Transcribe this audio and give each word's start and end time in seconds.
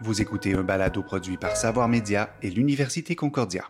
Vous 0.00 0.22
écoutez 0.22 0.54
un 0.54 0.62
balado 0.62 1.02
produit 1.02 1.36
par 1.36 1.56
Savoir 1.56 1.88
Média 1.88 2.30
et 2.40 2.50
l'Université 2.50 3.16
Concordia. 3.16 3.64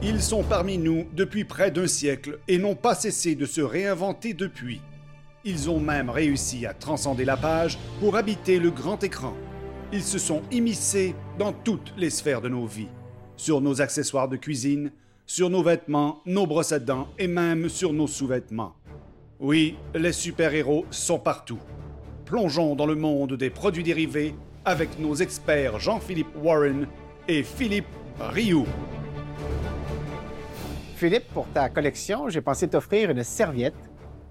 Ils 0.00 0.22
sont 0.22 0.44
parmi 0.44 0.78
nous 0.78 1.08
depuis 1.12 1.42
près 1.42 1.72
d'un 1.72 1.88
siècle 1.88 2.38
et 2.46 2.56
n'ont 2.56 2.76
pas 2.76 2.94
cessé 2.94 3.34
de 3.34 3.44
se 3.44 3.60
réinventer 3.60 4.32
depuis. 4.32 4.80
Ils 5.44 5.70
ont 5.70 5.80
même 5.80 6.08
réussi 6.08 6.66
à 6.66 6.72
transcender 6.72 7.24
la 7.24 7.36
page 7.36 7.80
pour 7.98 8.14
habiter 8.14 8.60
le 8.60 8.70
grand 8.70 9.02
écran. 9.02 9.34
Ils 9.92 10.04
se 10.04 10.20
sont 10.20 10.42
immiscés 10.52 11.16
dans 11.36 11.52
toutes 11.52 11.92
les 11.96 12.10
sphères 12.10 12.40
de 12.40 12.48
nos 12.48 12.66
vies, 12.66 12.88
sur 13.36 13.60
nos 13.60 13.80
accessoires 13.80 14.28
de 14.28 14.36
cuisine, 14.36 14.92
sur 15.26 15.50
nos 15.50 15.64
vêtements, 15.64 16.22
nos 16.26 16.46
brosses 16.46 16.70
à 16.70 16.78
dents 16.78 17.08
et 17.18 17.26
même 17.26 17.68
sur 17.68 17.92
nos 17.92 18.06
sous-vêtements. 18.06 18.76
Oui, 19.40 19.74
les 19.96 20.12
super-héros 20.12 20.86
sont 20.92 21.18
partout. 21.18 21.58
Plongeons 22.24 22.76
dans 22.76 22.86
le 22.86 22.94
monde 22.94 23.32
des 23.32 23.50
produits 23.50 23.82
dérivés 23.82 24.36
avec 24.68 24.98
nos 24.98 25.14
experts 25.14 25.78
Jean-Philippe 25.78 26.36
Warren 26.42 26.86
et 27.26 27.42
Philippe 27.42 27.88
Rioux. 28.20 28.66
Philippe, 30.94 31.32
pour 31.32 31.46
ta 31.48 31.70
collection, 31.70 32.28
j'ai 32.28 32.42
pensé 32.42 32.68
t'offrir 32.68 33.10
une 33.10 33.22
serviette 33.24 33.74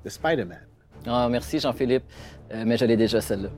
de 0.05 0.09
Spider-Man. 0.09 0.61
Ah, 1.08 1.27
merci 1.30 1.59
Jean-Philippe, 1.59 2.03
euh, 2.52 2.63
mais 2.67 2.77
je 2.77 2.85
l'ai 2.85 2.97
déjà 2.97 3.20
celle-là. 3.20 3.49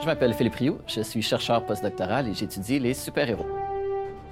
Je 0.00 0.06
m'appelle 0.06 0.34
Philippe 0.34 0.54
Rioux, 0.54 0.78
je 0.86 1.02
suis 1.02 1.22
chercheur 1.22 1.64
postdoctoral 1.64 2.28
et 2.28 2.34
j'étudie 2.34 2.80
les 2.80 2.94
super-héros. 2.94 3.46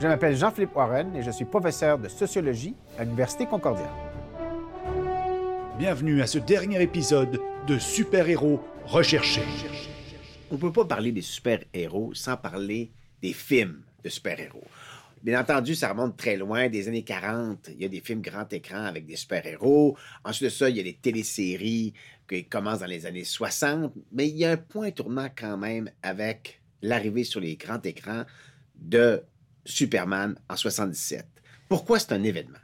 Je 0.00 0.08
m'appelle 0.08 0.34
Jean-Philippe 0.36 0.74
Warren 0.74 1.14
et 1.14 1.22
je 1.22 1.30
suis 1.30 1.44
professeur 1.44 1.98
de 1.98 2.08
sociologie 2.08 2.74
à 2.98 3.04
l'Université 3.04 3.46
Concordia. 3.46 3.90
Bienvenue 5.78 6.20
à 6.20 6.26
ce 6.26 6.38
dernier 6.38 6.82
épisode 6.82 7.38
de 7.68 7.78
Super-héros 7.78 8.60
recherchés. 8.86 9.42
On 10.50 10.54
ne 10.54 10.60
peut 10.60 10.72
pas 10.72 10.84
parler 10.84 11.12
des 11.12 11.22
super-héros 11.22 12.14
sans 12.14 12.36
parler 12.36 12.90
des 13.20 13.32
films 13.32 13.82
de 14.02 14.08
super-héros. 14.08 14.64
Bien 15.22 15.40
entendu, 15.40 15.74
ça 15.74 15.88
remonte 15.88 16.16
très 16.16 16.36
loin, 16.36 16.68
des 16.68 16.86
années 16.86 17.02
40. 17.02 17.70
Il 17.74 17.82
y 17.82 17.84
a 17.84 17.88
des 17.88 18.00
films 18.00 18.20
grand 18.20 18.50
écran 18.52 18.84
avec 18.84 19.06
des 19.06 19.16
super-héros. 19.16 19.96
Ensuite 20.24 20.44
de 20.44 20.50
ça, 20.50 20.70
il 20.70 20.76
y 20.76 20.80
a 20.80 20.84
des 20.84 20.94
téléséries 20.94 21.94
qui 22.28 22.44
commencent 22.44 22.80
dans 22.80 22.86
les 22.86 23.06
années 23.06 23.24
60. 23.24 23.92
Mais 24.12 24.28
il 24.28 24.36
y 24.36 24.44
a 24.44 24.52
un 24.52 24.56
point 24.56 24.92
tournant 24.92 25.28
quand 25.34 25.56
même 25.56 25.90
avec 26.02 26.60
l'arrivée 26.80 27.24
sur 27.24 27.40
les 27.40 27.56
grands 27.56 27.82
écrans 27.82 28.24
de 28.76 29.22
Superman 29.64 30.38
en 30.48 30.56
77. 30.56 31.26
Pourquoi 31.68 31.98
c'est 31.98 32.12
un 32.12 32.22
événement? 32.22 32.58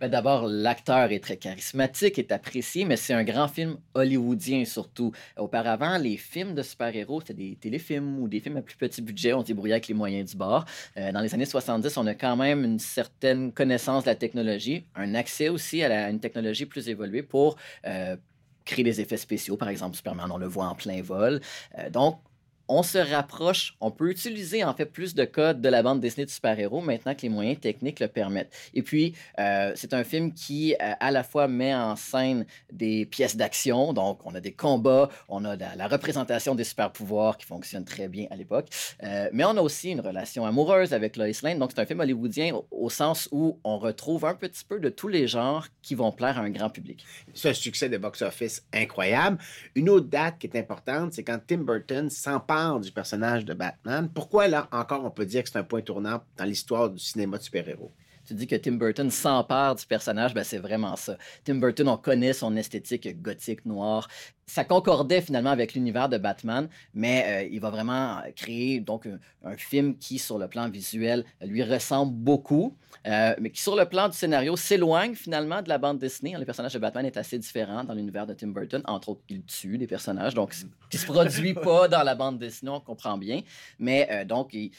Ben, 0.00 0.08
d'abord, 0.08 0.46
l'acteur 0.46 1.10
est 1.10 1.20
très 1.20 1.36
charismatique, 1.36 2.18
est 2.18 2.32
apprécié, 2.32 2.84
mais 2.84 2.96
c'est 2.96 3.14
un 3.14 3.24
grand 3.24 3.48
film 3.48 3.78
hollywoodien 3.94 4.64
surtout. 4.64 5.12
Auparavant, 5.36 5.98
les 5.98 6.16
films 6.16 6.54
de 6.54 6.62
super-héros, 6.62 7.20
c'était 7.20 7.34
des 7.34 7.56
téléfilms 7.56 8.20
ou 8.20 8.28
des 8.28 8.40
films 8.40 8.58
à 8.58 8.62
plus 8.62 8.76
petit 8.76 9.02
budget. 9.02 9.32
On 9.32 9.42
débrouillait 9.42 9.74
avec 9.74 9.88
les 9.88 9.94
moyens 9.94 10.30
du 10.30 10.36
bord. 10.36 10.64
Euh, 10.96 11.12
dans 11.12 11.20
les 11.20 11.34
années 11.34 11.46
70, 11.46 11.96
on 11.96 12.06
a 12.06 12.14
quand 12.14 12.36
même 12.36 12.64
une 12.64 12.78
certaine 12.78 13.52
connaissance 13.52 14.04
de 14.04 14.10
la 14.10 14.14
technologie, 14.14 14.84
un 14.94 15.14
accès 15.14 15.48
aussi 15.48 15.82
à, 15.82 16.10
une 16.10 16.20
technologie 16.20 16.66
plus 16.66 16.88
évoluée 16.88 17.22
pour 17.22 17.56
euh, 17.86 18.16
créer 18.64 18.84
des 18.84 19.00
effets 19.00 19.16
spéciaux. 19.16 19.56
Par 19.56 19.68
exemple, 19.68 19.96
Superman, 19.96 20.30
on 20.30 20.38
le 20.38 20.46
voit 20.46 20.66
en 20.66 20.74
plein 20.74 21.02
vol. 21.02 21.40
Euh, 21.78 21.90
donc, 21.90 22.20
on 22.68 22.82
se 22.82 22.98
rapproche, 22.98 23.74
on 23.80 23.90
peut 23.90 24.10
utiliser 24.10 24.62
en 24.62 24.74
fait 24.74 24.86
plus 24.86 25.14
de 25.14 25.24
codes 25.24 25.60
de 25.60 25.68
la 25.68 25.82
bande 25.82 26.00
dessinée 26.00 26.26
de 26.26 26.30
super-héros 26.30 26.82
maintenant 26.82 27.14
que 27.14 27.22
les 27.22 27.30
moyens 27.30 27.58
techniques 27.58 28.00
le 28.00 28.08
permettent. 28.08 28.52
Et 28.74 28.82
puis, 28.82 29.14
euh, 29.38 29.72
c'est 29.74 29.94
un 29.94 30.04
film 30.04 30.32
qui 30.32 30.74
euh, 30.74 30.92
à 31.00 31.10
la 31.10 31.24
fois 31.24 31.48
met 31.48 31.74
en 31.74 31.96
scène 31.96 32.44
des 32.70 33.06
pièces 33.06 33.36
d'action, 33.36 33.92
donc 33.92 34.20
on 34.24 34.34
a 34.34 34.40
des 34.40 34.52
combats, 34.52 35.08
on 35.28 35.44
a 35.44 35.56
la, 35.56 35.88
représentation 35.88 36.54
des 36.54 36.64
super-pouvoirs 36.64 37.38
qui 37.38 37.46
fonctionne 37.46 37.84
très 37.84 38.08
bien 38.08 38.26
à 38.30 38.36
l'époque, 38.36 38.68
euh, 39.02 39.30
mais 39.32 39.44
on 39.44 39.56
a 39.56 39.62
aussi 39.62 39.90
une 39.90 40.00
relation 40.00 40.44
amoureuse 40.44 40.92
avec 40.92 41.16
Lois 41.16 41.26
Lane, 41.42 41.58
donc 41.58 41.70
c'est 41.74 41.80
un 41.80 41.86
film 41.86 42.00
hollywoodien 42.00 42.52
au, 42.70 42.90
sens 42.90 43.28
où 43.32 43.58
on 43.64 43.78
retrouve 43.78 44.24
un 44.24 44.34
petit 44.34 44.64
peu 44.64 44.80
de 44.80 44.88
tous 44.88 45.08
les 45.08 45.28
genres 45.28 45.66
qui 45.82 45.94
vont 45.94 46.12
plaire 46.12 46.38
à 46.38 46.42
un 46.42 46.50
grand 46.50 46.68
public. 46.68 47.04
C'est 47.32 47.50
un 47.50 47.54
succès 47.54 47.88
de 47.88 47.96
box-office 47.96 48.64
incroyable. 48.74 49.38
Une 49.74 49.88
autre 49.88 50.08
date 50.08 50.38
qui 50.38 50.46
est 50.46 50.56
importante, 50.56 51.12
c'est 51.12 51.22
quand 51.22 51.38
Tim 51.46 51.58
Burton 51.58 52.10
s'empare 52.10 52.57
du 52.80 52.92
personnage 52.92 53.44
de 53.44 53.54
Batman. 53.54 54.08
Pourquoi, 54.12 54.48
là, 54.48 54.68
encore, 54.72 55.04
on 55.04 55.10
peut 55.10 55.26
dire 55.26 55.42
que 55.42 55.48
c'est 55.50 55.58
un 55.58 55.64
point 55.64 55.82
tournant 55.82 56.22
dans 56.36 56.44
l'histoire 56.44 56.90
du 56.90 56.98
cinéma 56.98 57.38
de 57.38 57.42
super-héros? 57.42 57.92
Tu 58.28 58.34
dis 58.34 58.46
que 58.46 58.56
Tim 58.56 58.72
Burton 58.72 59.10
s'empare 59.10 59.74
du 59.74 59.86
personnage, 59.86 60.34
ben 60.34 60.44
c'est 60.44 60.58
vraiment 60.58 60.96
ça. 60.96 61.16
Tim 61.44 61.54
Burton, 61.54 61.88
on 61.88 61.96
connaît 61.96 62.34
son 62.34 62.56
esthétique 62.56 63.22
gothique 63.22 63.64
noire. 63.64 64.06
Ça 64.44 64.64
concordait 64.64 65.22
finalement 65.22 65.50
avec 65.50 65.72
l'univers 65.72 66.10
de 66.10 66.18
Batman, 66.18 66.68
mais 66.92 67.24
euh, 67.26 67.48
il 67.50 67.60
va 67.60 67.70
vraiment 67.70 68.20
créer 68.36 68.80
donc 68.80 69.08
un, 69.44 69.56
film 69.56 69.96
qui, 69.96 70.18
sur 70.18 70.38
le 70.38 70.46
plan 70.46 70.68
visuel, 70.68 71.24
lui 71.42 71.62
ressemble 71.62 72.12
beaucoup, 72.12 72.76
euh, 73.06 73.34
mais 73.40 73.50
qui, 73.50 73.62
sur 73.62 73.76
le 73.76 73.86
plan 73.86 74.08
du 74.08 74.16
scénario, 74.16 74.56
s'éloigne 74.56 75.14
finalement 75.14 75.62
de 75.62 75.68
la 75.70 75.78
bande 75.78 75.98
dessinée. 75.98 76.34
Le 76.38 76.44
personnage 76.44 76.74
de 76.74 76.78
Batman 76.78 77.06
est 77.06 77.16
assez 77.16 77.38
différent 77.38 77.84
dans 77.84 77.94
l'univers 77.94 78.26
de 78.26 78.34
Tim 78.34 78.48
Burton, 78.48 78.82
entre 78.86 79.10
autres, 79.10 79.22
il 79.30 79.42
tue 79.44 79.78
des 79.78 79.86
personnages, 79.86 80.34
donc 80.34 80.54
qui 80.90 80.98
se 80.98 81.06
produit 81.06 81.54
pas 81.54 81.88
dans 81.88 82.02
la 82.02 82.14
bande 82.14 82.38
dessinée, 82.38 82.70
on 82.70 82.80
comprend 82.80 83.16
bien. 83.16 83.40
Mais 83.78 84.06
euh, 84.10 84.24
donc, 84.24 84.52
il, 84.52 84.70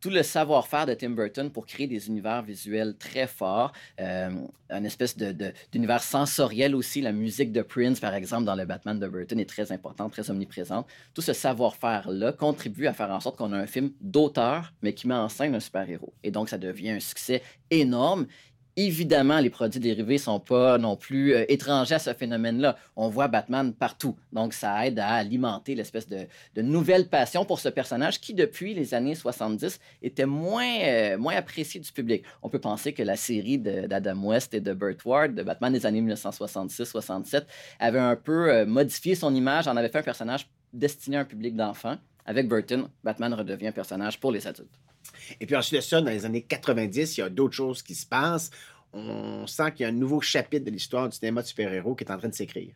tout 0.00 0.10
le 0.10 0.22
savoir-faire 0.22 0.86
de 0.86 0.94
Tim 0.94 1.10
Burton 1.10 1.50
pour 1.50 1.66
créer 1.66 1.86
des 1.86 2.08
univers 2.08 2.42
visuels 2.42 2.96
très 2.96 3.26
forts, 3.26 3.72
euh, 4.00 4.30
une 4.70 4.86
espèce 4.86 5.16
d'univers 5.72 6.02
sensoriel 6.02 6.74
aussi. 6.74 7.00
La 7.00 7.12
musique 7.12 7.52
de 7.52 7.62
Prince, 7.62 8.00
par 8.00 8.14
exemple, 8.14 8.44
dans 8.44 8.54
le 8.54 8.64
Batman 8.64 8.98
de 8.98 9.08
Burton 9.08 9.40
est 9.40 9.48
très 9.48 9.72
importante, 9.72 10.12
très 10.12 10.30
omniprésente. 10.30 10.86
Tout 11.14 11.22
ce 11.22 11.32
savoir-faire-là 11.32 12.32
contribue 12.32 12.86
à 12.86 12.92
faire 12.92 13.10
en 13.10 13.20
sorte 13.20 13.36
qu'on 13.36 13.52
a 13.52 13.58
un 13.58 13.66
film 13.66 13.90
d'auteur, 14.00 14.72
mais 14.82 14.92
qui 14.92 15.08
met 15.08 15.14
en 15.14 15.28
scène 15.28 15.54
un 15.54 15.60
super-héros. 15.60 16.12
Et 16.22 16.30
donc, 16.30 16.48
ça 16.48 16.58
devient 16.58 16.90
un 16.90 17.00
succès 17.00 17.42
énorme 17.70 18.26
Évidemment, 18.80 19.40
les 19.40 19.50
produits 19.50 19.80
dérivés 19.80 20.18
sont 20.18 20.38
pas 20.38 20.78
non 20.78 20.94
plus 20.94 21.34
euh, 21.34 21.44
étrangers 21.48 21.96
à 21.96 21.98
ce 21.98 22.14
phénomène-là. 22.14 22.76
On 22.94 23.08
voit 23.08 23.26
Batman 23.26 23.72
partout. 23.72 24.14
Donc, 24.32 24.52
ça 24.52 24.86
aide 24.86 25.00
à 25.00 25.14
alimenter 25.14 25.74
l'espèce 25.74 26.06
de, 26.08 26.28
nouvelle 26.62 27.08
passion 27.08 27.44
pour 27.44 27.58
ce 27.58 27.68
personnage 27.68 28.20
qui, 28.20 28.34
depuis 28.34 28.74
les 28.74 28.94
années 28.94 29.16
70, 29.16 29.80
était 30.00 30.26
moins, 30.26 30.78
euh, 30.84 31.18
moins 31.18 31.34
apprécié 31.34 31.80
du 31.80 31.90
public. 31.90 32.22
On 32.40 32.48
peut 32.48 32.60
penser 32.60 32.92
que 32.92 33.02
la 33.02 33.16
série 33.16 33.58
d'Adam 33.58 34.22
West 34.22 34.54
et 34.54 34.60
de 34.60 34.72
Burt 34.72 35.04
Ward, 35.04 35.34
de 35.34 35.42
Batman 35.42 35.72
des 35.72 35.84
années 35.84 36.00
1966-67, 36.00 37.46
avait 37.80 37.98
un 37.98 38.14
peu 38.14 38.48
euh, 38.48 38.64
modifié 38.64 39.16
son 39.16 39.34
image, 39.34 39.66
en 39.66 39.76
avait 39.76 39.88
fait 39.88 39.98
un 39.98 40.02
personnage 40.02 40.46
destiné 40.72 41.16
à 41.16 41.20
un 41.20 41.24
public 41.24 41.56
d'enfants. 41.56 41.96
Avec 42.28 42.46
Burton, 42.46 42.88
Batman 43.02 43.32
redevient 43.32 43.68
un 43.68 43.72
personnage 43.72 44.20
pour 44.20 44.32
les 44.32 44.46
adultes. 44.46 44.78
Et 45.40 45.46
puis 45.46 45.56
ensuite 45.56 45.80
de 45.80 45.80
ça, 45.80 46.02
dans 46.02 46.10
les 46.10 46.26
années 46.26 46.42
90, 46.42 47.16
il 47.16 47.20
y 47.20 47.22
a 47.22 47.30
d'autres 47.30 47.54
choses 47.54 47.82
qui 47.82 47.94
se 47.94 48.04
passent. 48.04 48.50
On 48.92 49.46
sent 49.46 49.72
qu'il 49.72 49.84
y 49.84 49.86
a 49.86 49.88
un 49.88 49.96
nouveau 49.96 50.20
chapitre 50.20 50.66
de 50.66 50.70
l'histoire 50.70 51.08
du 51.08 51.16
cinéma 51.16 51.40
de 51.40 51.46
super-héros 51.46 51.94
qui 51.94 52.04
est 52.04 52.10
en 52.10 52.18
train 52.18 52.28
de 52.28 52.34
s'écrire. 52.34 52.74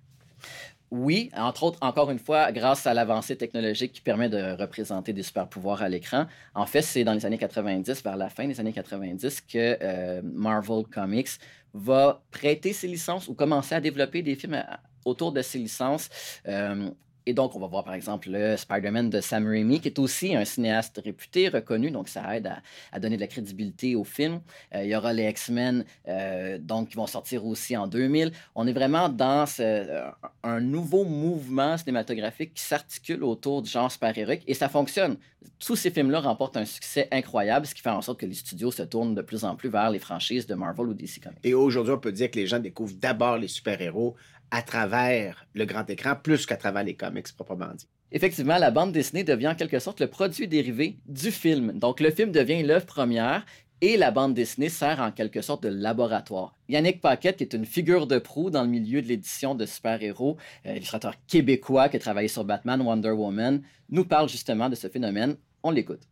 Oui, 0.91 1.30
entre 1.36 1.64
autres, 1.64 1.78
encore 1.82 2.10
une 2.10 2.18
fois, 2.18 2.50
grâce 2.50 2.86
à 2.86 2.94
l'avancée 2.94 3.36
technologique 3.36 3.92
qui 3.92 4.00
permet 4.00 4.30
de 4.30 4.58
représenter 4.58 5.12
des 5.12 5.22
super-pouvoirs 5.22 5.82
à 5.82 5.88
l'écran. 5.91 6.26
En 6.54 6.64
fait, 6.64 6.82
c'est 6.82 7.04
dans 7.04 7.12
les 7.12 7.26
années 7.26 7.38
90, 7.38 8.02
vers 8.02 8.16
la 8.16 8.30
fin 8.30 8.48
des 8.48 8.58
années 8.58 8.72
90, 8.72 9.42
que 9.42 9.76
euh, 9.82 10.22
Marvel 10.24 10.84
Comics 10.91 11.28
va 11.74 12.22
prêter 12.30 12.72
ses 12.72 12.88
licences 12.88 13.28
ou 13.28 13.34
commencer 13.34 13.74
à 13.74 13.82
développer 13.82 14.22
des 14.22 14.34
films 14.34 14.64
autour 15.04 15.32
de 15.32 15.42
ses 15.42 15.58
licences. 15.58 16.08
Euh, 16.48 16.91
et 17.25 17.34
donc, 17.34 17.55
on 17.55 17.60
va 17.60 17.66
voir 17.66 17.84
par 17.84 17.94
exemple 17.94 18.31
le 18.31 18.56
Spider-Man 18.56 19.10
de 19.10 19.21
Sam 19.21 19.47
Raimi, 19.47 19.81
qui 19.81 19.88
est 19.88 19.99
aussi 19.99 20.34
un 20.34 20.44
cinéaste 20.44 21.00
réputé, 21.05 21.49
reconnu, 21.49 21.91
donc 21.91 22.09
ça 22.09 22.37
aide 22.37 22.53
à, 22.93 22.99
donner 22.99 23.16
de 23.16 23.21
la 23.21 23.28
crédibilité 23.28 23.94
au 23.94 24.05
film. 24.05 24.41
Euh, 24.75 24.83
il 24.83 24.91
y 24.91 24.97
aura 24.97 25.12
les 25.12 25.28
X-Men, 25.28 25.84
euh, 26.09 26.59
donc 26.59 26.91
qui 26.91 26.97
vont 26.97 27.06
sortir 27.06 27.47
aussi 27.47 27.77
en 27.77 27.87
2000. 27.87 28.33
On 28.55 28.66
est 28.66 28.72
vraiment 28.72 29.09
dans 29.09 29.44
euh, 29.60 30.10
un 30.43 30.60
nouveau 30.60 31.05
mouvement 31.05 31.77
cinématographique 31.77 32.55
qui 32.55 32.62
s'articule 32.62 33.22
autour 33.22 33.62
du 33.62 33.71
genre 33.71 33.91
super-héroïque 33.91 34.42
et 34.47 34.54
ça 34.54 34.68
fonctionne. 34.68 35.16
Tous 35.59 35.77
ces 35.77 35.91
films-là 35.91 36.21
remportent 36.21 36.57
un 36.57 36.65
succès 36.65 37.09
incroyable, 37.13 37.66
ce 37.66 37.75
qui 37.75 37.83
fait 37.83 37.91
en 37.91 38.03
sorte 38.03 38.21
que 38.21 38.27
les 38.27 38.34
studios 38.34 38.71
se 38.71 38.83
tournent 38.83 39.15
de 39.15 39.22
plus 39.22 39.45
en 39.45 39.54
plus 39.54 39.68
vers 39.68 39.91
les 39.91 39.98
franchises 39.98 40.47
de 40.47 40.54
Marvel 40.54 40.86
ou 40.86 40.95
DC 40.95 41.21
Comics. 41.22 41.39
Et 41.45 41.54
aujourd'hui, 41.54 41.92
on 41.92 41.98
peut 41.98 42.13
dire 42.13 42.30
que 42.30 42.39
les 42.39 42.47
gens 42.47 42.59
découvrent 42.59 42.95
d'abord 42.95 43.39
les 43.39 43.48
super-héros 43.48 44.16
à 44.53 44.63
travers 44.63 45.47
le 45.54 45.65
grand 45.65 45.89
écran 45.91 46.15
plus 46.15 46.47
qu'à 46.47 46.57
travers 46.57 46.84
les 46.84 46.95
comics 46.95 47.33
proprement 47.34 47.75
dit. 47.75 47.89
Effectivement, 48.13 48.59
la 48.59 48.71
bande 48.71 48.93
dessinée 48.93 49.25
devient 49.25 49.49
en 49.49 49.54
quelque 49.54 49.78
sorte 49.78 50.01
le 50.01 50.07
produit 50.07 50.47
dérivé 50.47 50.99
du 51.07 51.33
film. 51.33 51.72
Donc 51.72 51.99
le 51.99 52.10
film 52.10 52.31
devient 52.31 52.63
l'œuvre 52.63 52.84
première 52.84 53.47
et 53.81 53.97
la 53.97 54.10
bande 54.10 54.34
dessinée 54.34 54.69
sert 54.69 55.01
en 55.01 55.10
quelque 55.10 55.41
sorte 55.41 55.63
de 55.63 55.71
laboratoire. 55.71 56.54
Yannick 56.69 57.01
Paquette, 57.01 57.39
qui 57.39 57.45
est 57.45 57.54
une 57.54 57.65
figure 57.65 58.07
de 58.07 58.19
proue 58.19 58.51
dans 58.51 58.63
le 58.63 58.69
milieu 58.69 59.01
de 59.01 59.09
l'édition 59.09 59.54
de 59.54 59.65
super-héros, 59.65 60.37
euh, 60.66 60.77
illustrateur 60.77 61.15
québécois 61.27 61.89
qui 61.89 61.97
a 61.97 62.01
travaillé 62.01 62.28
sur 62.28 62.45
Batman, 62.45 62.83
Wonder 62.83 63.10
Woman, 63.10 63.63
nous 63.89 64.04
parle 64.04 64.28
justement 64.28 64.69
de 64.69 64.75
ce 64.75 64.89
phénomène. 64.89 65.37
On 65.63 65.71
l'écoute 65.71 66.03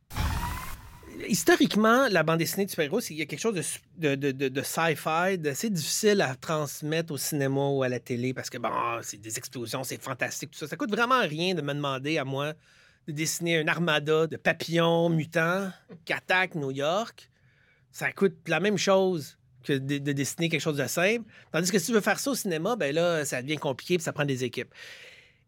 historiquement, 1.29 2.09
la 2.09 2.23
bande 2.23 2.39
dessinée 2.39 2.65
de 2.65 2.71
super-héros, 2.71 3.01
il 3.11 3.17
y 3.17 3.23
a 3.23 3.27
quelque 3.27 3.41
chose 3.41 3.55
de, 3.97 4.15
de, 4.15 4.33
de, 4.33 4.49
de 4.49 4.63
sci-fi, 4.63 5.39
d'assez 5.39 5.71
difficile 5.71 6.21
à 6.21 6.35
transmettre 6.35 7.13
au 7.13 7.17
cinéma 7.17 7.69
ou 7.69 7.83
à 7.83 7.89
la 7.89 8.01
télé 8.01 8.35
parce 8.35 8.51
que, 8.51 8.59
bon, 8.59 8.71
c'est 9.03 9.21
des 9.21 9.39
explosions, 9.39 9.85
c'est 9.85 10.01
fantastique, 10.03 10.51
tout 10.51 10.59
ça. 10.59 10.67
Ça 10.67 10.77
coûte 10.77 10.91
vraiment 10.91 11.21
rien 11.21 11.55
de 11.55 11.63
me 11.63 11.75
demander 11.75 12.19
à 12.19 12.25
moi 12.25 12.55
de 13.07 13.13
dessiner 13.13 13.59
une 13.59 13.69
armada 13.69 14.27
de 14.27 14.37
papillons 14.37 15.09
mutants 15.09 15.71
qui 16.05 16.13
attaquent 16.13 16.55
New 16.55 16.71
York. 16.71 17.31
Ça 17.93 18.13
coûte 18.13 18.37
la 18.47 18.61
même 18.61 18.79
chose 18.79 19.39
que 19.65 19.73
de, 19.73 19.99
dessiner 19.99 20.49
quelque 20.49 20.61
chose 20.61 20.77
de 20.77 20.87
simple. 20.87 21.25
Tandis 21.53 21.71
que 21.71 21.79
si 21.79 21.87
tu 21.87 21.93
veux 21.93 22.01
faire 22.01 22.19
ça 22.19 22.31
au 22.31 22.35
cinéma, 22.35 22.77
ben 22.77 22.95
là, 22.95 23.25
ça 23.25 23.43
devient 23.43 23.57
compliqué 23.57 23.95
et 23.95 23.99
ça 23.99 24.13
prend 24.13 24.25
des 24.25 24.45
équipes. 24.45 24.73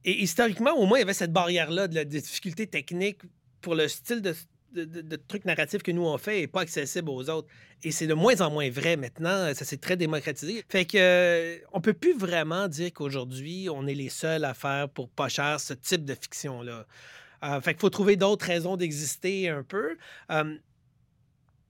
Et 0.04 0.22
historiquement, 0.22 0.72
au 0.72 0.86
moins, 0.86 0.98
il 0.98 1.02
y 1.02 1.04
avait 1.04 1.14
cette 1.14 1.32
barrière-là 1.32 1.88
de 1.88 1.94
la 1.94 2.04
difficulté 2.04 2.66
technique 2.66 3.18
pour 3.60 3.74
le 3.74 3.86
style 3.86 4.20
de, 4.20 4.34
de, 4.72 5.16
trucs 5.16 5.44
narratifs 5.44 5.82
que 5.82 5.92
nous 5.92 6.04
on 6.04 6.18
fait 6.18 6.42
et 6.42 6.46
pas 6.46 6.62
accessible 6.62 7.10
aux 7.10 7.28
autres. 7.30 7.48
Et 7.82 7.90
c'est 7.90 8.06
de 8.06 8.14
moins 8.14 8.40
en 8.40 8.50
moins 8.50 8.70
vrai 8.70 8.96
maintenant. 8.96 9.52
Ça 9.54 9.64
s'est 9.64 9.76
très 9.76 9.96
démocratisé. 9.96 10.64
Fait 10.68 10.84
que 10.84 10.98
euh, 10.98 11.58
on 11.72 11.80
peut 11.80 11.92
plus 11.92 12.16
vraiment 12.16 12.68
dire 12.68 12.92
qu'aujourd'hui 12.92 13.68
on 13.70 13.86
est 13.86 13.94
les 13.94 14.08
seuls 14.08 14.44
à 14.44 14.54
faire 14.54 14.88
pour 14.88 15.08
pas 15.08 15.28
cher 15.28 15.60
ce 15.60 15.74
type 15.74 16.04
de 16.04 16.14
fiction 16.14 16.62
là. 16.62 16.86
Euh, 17.44 17.60
fait 17.60 17.72
qu'il 17.72 17.80
faut 17.80 17.90
trouver 17.90 18.16
d'autres 18.16 18.46
raisons 18.46 18.76
d'exister 18.76 19.48
un 19.48 19.64
peu. 19.64 19.96
Euh, 20.30 20.56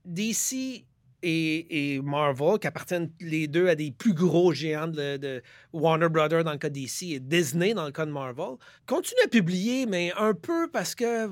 DC 0.05 0.85
et, 1.23 2.01
Marvel, 2.03 2.59
qui 2.59 2.67
appartiennent 2.67 3.11
les 3.21 3.47
deux 3.47 3.69
à 3.69 3.75
des 3.75 3.91
plus 3.91 4.13
gros 4.13 4.53
géants 4.53 4.87
de, 4.87 5.41
Warner 5.71 6.09
Brothers 6.09 6.43
dans 6.43 6.51
le 6.51 6.57
cas 6.57 6.69
DC 6.69 7.03
et 7.03 7.19
Disney 7.19 7.73
dans 7.73 7.85
le 7.85 7.91
cas 7.91 8.05
de 8.05 8.11
Marvel, 8.11 8.57
continuent 8.85 9.23
à 9.23 9.29
publier, 9.29 9.85
mais 9.85 10.11
un 10.17 10.33
peu 10.33 10.69
parce 10.69 10.95
que 10.95 11.25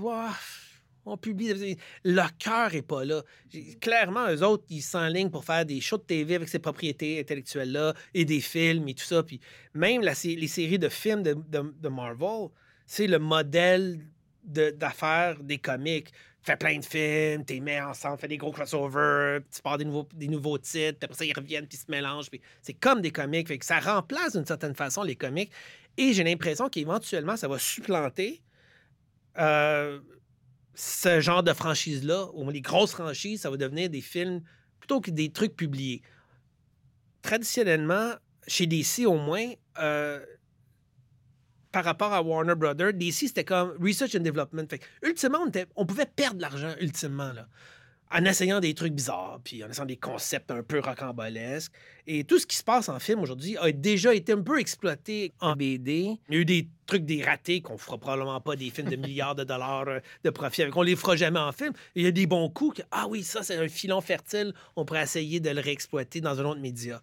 on 1.05 1.17
publie. 1.17 1.77
Le 2.03 2.23
cœur 2.37 2.71
n'est 2.71 2.81
pas 2.81 3.03
là. 3.03 3.23
Clairement, 3.79 4.29
eux 4.29 4.43
autres, 4.43 4.63
ils 4.69 4.81
s'enlignent 4.81 5.29
pour 5.29 5.45
faire 5.45 5.65
des 5.65 5.81
shows 5.81 5.97
de 5.97 6.03
TV 6.03 6.35
avec 6.35 6.49
ces 6.49 6.59
propriétés 6.59 7.19
intellectuelles-là 7.19 7.93
et 8.13 8.25
des 8.25 8.41
films 8.41 8.87
et 8.87 8.93
tout 8.93 9.03
ça. 9.03 9.23
Puis 9.23 9.39
même 9.73 10.01
les 10.01 10.47
séries 10.47 10.79
de 10.79 10.89
films 10.89 11.23
de, 11.23 11.89
Marvel, 11.89 12.49
c'est 12.85 13.07
le 13.07 13.19
modèle 13.19 13.99
d'affaires 14.43 15.41
des 15.41 15.57
comics. 15.57 16.11
Fais 16.43 16.57
plein 16.57 16.79
de 16.79 16.85
films, 16.85 17.45
t'es 17.45 17.59
mets 17.59 17.79
ensemble, 17.79 18.17
fais 18.17 18.27
des 18.27 18.37
gros 18.37 18.51
crossovers, 18.51 19.41
tu 19.53 19.61
pars 19.61 19.77
des 19.77 19.85
nouveaux, 19.85 20.07
des 20.15 20.27
nouveaux 20.27 20.57
titres, 20.57 20.97
puis 20.97 21.05
après 21.05 21.15
ça, 21.15 21.23
ils 21.23 21.37
reviennent, 21.37 21.67
puis 21.67 21.77
ils 21.77 21.85
se 21.85 21.91
mélangent. 21.91 22.29
c'est 22.63 22.73
comme 22.73 22.99
des 23.01 23.11
comics. 23.11 23.47
Fait 23.47 23.59
que 23.59 23.65
ça 23.65 23.79
remplace 23.79 24.35
d'une 24.35 24.45
certaine 24.47 24.73
façon 24.73 25.03
les 25.03 25.15
comics. 25.15 25.51
Et 25.97 26.13
j'ai 26.13 26.23
l'impression 26.23 26.67
qu'éventuellement, 26.67 27.37
ça 27.37 27.47
va 27.47 27.59
supplanter. 27.59 28.41
Euh, 29.37 29.99
ce 30.73 31.19
genre 31.19 31.43
de 31.43 31.53
franchise-là, 31.53 32.29
ou 32.33 32.49
les 32.49 32.61
grosses 32.61 32.91
franchises, 32.91 33.41
ça 33.41 33.49
va 33.49 33.57
devenir 33.57 33.89
des 33.89 34.01
films 34.01 34.41
plutôt 34.79 35.01
que 35.01 35.11
des 35.11 35.31
trucs 35.31 35.55
publiés. 35.55 36.01
Traditionnellement, 37.21 38.13
chez 38.47 38.65
DC 38.65 39.05
au 39.05 39.17
moins, 39.17 39.51
euh, 39.79 40.19
par 41.71 41.83
rapport 41.83 42.13
à 42.13 42.21
Warner 42.21 42.55
Brothers, 42.55 42.93
DC 42.93 43.27
c'était 43.27 43.45
comme 43.45 43.75
research 43.79 44.15
and 44.15 44.21
development. 44.21 44.67
Fait, 44.69 44.81
ultimement, 45.03 45.39
on, 45.45 45.51
on 45.75 45.85
pouvait 45.85 46.05
perdre 46.05 46.37
de 46.37 46.41
l'argent, 46.41 46.73
ultimement. 46.79 47.31
Là 47.31 47.47
en 48.13 48.25
essayant 48.25 48.59
des 48.59 48.73
trucs 48.73 48.93
bizarres, 48.93 49.39
puis 49.43 49.63
en 49.63 49.69
essayant 49.69 49.85
des 49.85 49.97
concepts 49.97 50.51
un 50.51 50.63
peu 50.63 50.79
rocambolesques. 50.79 51.71
Et 52.07 52.23
tout 52.23 52.39
ce 52.39 52.45
qui 52.45 52.57
se 52.57 52.63
passe 52.63 52.89
en 52.89 52.99
film 52.99 53.21
aujourd'hui 53.21 53.57
a 53.57 53.71
déjà 53.71 54.13
été 54.13 54.33
un 54.33 54.41
peu 54.41 54.59
exploité 54.59 55.33
en 55.39 55.55
BD. 55.55 56.17
Il 56.29 56.35
y 56.35 56.37
a 56.37 56.41
eu 56.41 56.45
des 56.45 56.67
trucs, 56.85 57.05
des 57.05 57.23
ratés 57.23 57.61
qu'on 57.61 57.77
fera 57.77 57.97
probablement 57.97 58.41
pas 58.41 58.55
des 58.55 58.69
films 58.69 58.89
de 58.89 58.95
milliards 59.07 59.35
de 59.35 59.43
dollars 59.43 59.87
euh, 59.87 59.99
de 60.23 60.29
profit 60.29 60.63
avec. 60.63 60.75
On 60.75 60.81
les 60.81 60.95
fera 60.95 61.15
jamais 61.15 61.39
en 61.39 61.51
film. 61.51 61.73
Il 61.95 62.03
y 62.03 62.07
a 62.07 62.11
des 62.11 62.25
bons 62.25 62.49
coups 62.49 62.81
que, 62.81 62.87
ah 62.91 63.07
oui, 63.07 63.23
ça, 63.23 63.43
c'est 63.43 63.55
un 63.55 63.67
filon 63.67 64.01
fertile. 64.01 64.53
On 64.75 64.85
pourrait 64.85 65.03
essayer 65.03 65.39
de 65.39 65.49
le 65.49 65.61
réexploiter 65.61 66.21
dans 66.21 66.39
un 66.39 66.45
autre 66.45 66.59
média. 66.59 67.01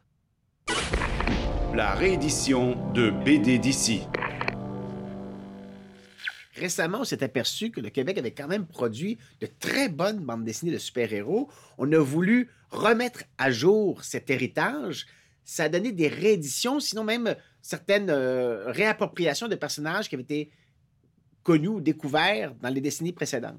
La 1.74 1.94
réédition 1.94 2.76
de 2.92 3.10
BD 3.10 3.58
d'ici. 3.58 4.02
Récemment, 6.58 7.00
on 7.00 7.04
s'est 7.04 7.22
aperçu 7.22 7.70
que 7.70 7.80
le 7.80 7.90
Québec 7.90 8.18
avait 8.18 8.32
quand 8.32 8.48
même 8.48 8.66
produit 8.66 9.18
de 9.40 9.48
très 9.60 9.88
bonnes 9.88 10.18
bandes 10.18 10.44
dessinées 10.44 10.72
de 10.72 10.78
super-héros. 10.78 11.48
On 11.78 11.90
a 11.92 11.98
voulu 11.98 12.50
remettre 12.70 13.24
à 13.38 13.50
jour 13.50 14.04
cet 14.04 14.30
héritage. 14.30 15.06
Ça 15.44 15.64
a 15.64 15.68
donné 15.68 15.92
des 15.92 16.08
rééditions, 16.08 16.80
sinon 16.80 17.04
même 17.04 17.34
certaines 17.62 18.10
euh, 18.10 18.70
réappropriations 18.70 19.48
de 19.48 19.54
personnages 19.54 20.08
qui 20.08 20.14
avaient 20.14 20.22
été 20.22 20.50
connus 21.42 21.68
ou 21.68 21.80
découverts 21.80 22.54
dans 22.60 22.68
les 22.68 22.80
décennies 22.80 23.12
précédentes. 23.12 23.56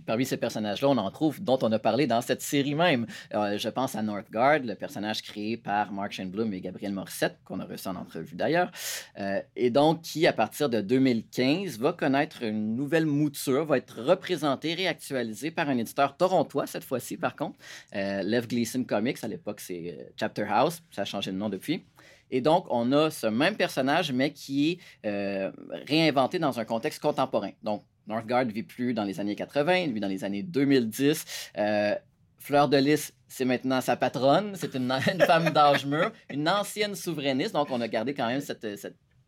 Parmi 0.00 0.26
ces 0.26 0.36
personnages-là, 0.36 0.88
on 0.88 0.96
en 0.96 1.10
trouve 1.10 1.42
dont 1.42 1.58
on 1.62 1.72
a 1.72 1.78
parlé 1.78 2.06
dans 2.06 2.20
cette 2.20 2.42
série 2.42 2.74
même. 2.74 3.06
Euh, 3.34 3.58
je 3.58 3.68
pense 3.68 3.94
à 3.94 4.02
Northgard, 4.02 4.60
le 4.60 4.74
personnage 4.74 5.22
créé 5.22 5.56
par 5.56 5.92
Mark 5.92 6.12
Shenblum 6.12 6.52
et 6.52 6.60
Gabriel 6.60 6.92
Morissette, 6.92 7.38
qu'on 7.44 7.60
a 7.60 7.64
reçu 7.64 7.88
en 7.88 7.96
entrevue 7.96 8.36
d'ailleurs, 8.36 8.70
euh, 9.18 9.40
et 9.54 9.70
donc 9.70 10.02
qui, 10.02 10.26
à 10.26 10.32
partir 10.32 10.68
de 10.68 10.80
2015, 10.80 11.78
va 11.78 11.92
connaître 11.92 12.42
une 12.42 12.74
nouvelle 12.74 13.06
mouture, 13.06 13.64
va 13.64 13.78
être 13.78 14.02
représenté, 14.02 14.74
réactualisé 14.74 15.50
par 15.50 15.68
un 15.68 15.78
éditeur 15.78 16.16
torontois 16.16 16.66
cette 16.66 16.84
fois-ci, 16.84 17.16
par 17.16 17.36
contre. 17.36 17.56
Euh, 17.94 18.22
Lev 18.22 18.46
Gleason 18.46 18.84
Comics, 18.84 19.22
à 19.22 19.28
l'époque, 19.28 19.60
c'est 19.60 20.12
Chapter 20.18 20.46
House, 20.48 20.82
ça 20.90 21.02
a 21.02 21.04
changé 21.04 21.30
de 21.30 21.36
nom 21.36 21.48
depuis. 21.48 21.84
Et 22.30 22.40
donc, 22.40 22.66
on 22.70 22.90
a 22.92 23.10
ce 23.10 23.28
même 23.28 23.56
personnage, 23.56 24.12
mais 24.12 24.32
qui 24.32 24.80
est 25.04 25.50
réinventé 25.86 26.40
dans 26.40 26.58
un 26.58 26.64
contexte 26.64 27.00
contemporain. 27.00 27.52
Donc, 27.62 27.84
Northgard 28.06 28.44
vit 28.44 28.62
plus 28.62 28.94
dans 28.94 29.04
les 29.04 29.20
années 29.20 29.36
80, 29.36 29.76
il 29.76 29.92
vit 29.92 30.00
dans 30.00 30.08
les 30.08 30.24
années 30.24 30.42
2010. 30.42 31.24
Euh, 31.58 31.94
Fleur 32.38 32.68
de 32.68 32.76
Lys, 32.76 33.12
c'est 33.26 33.44
maintenant 33.44 33.80
sa 33.80 33.96
patronne. 33.96 34.54
C'est 34.54 34.74
une, 34.76 34.92
femme 35.26 35.50
d'âge 35.50 35.84
mûr, 35.86 36.12
une 36.30 36.48
ancienne 36.48 36.94
souverainiste. 36.94 37.54
Donc, 37.54 37.68
on 37.70 37.80
a 37.80 37.88
gardé 37.88 38.14
quand 38.14 38.28
même 38.28 38.40
cette, 38.40 38.64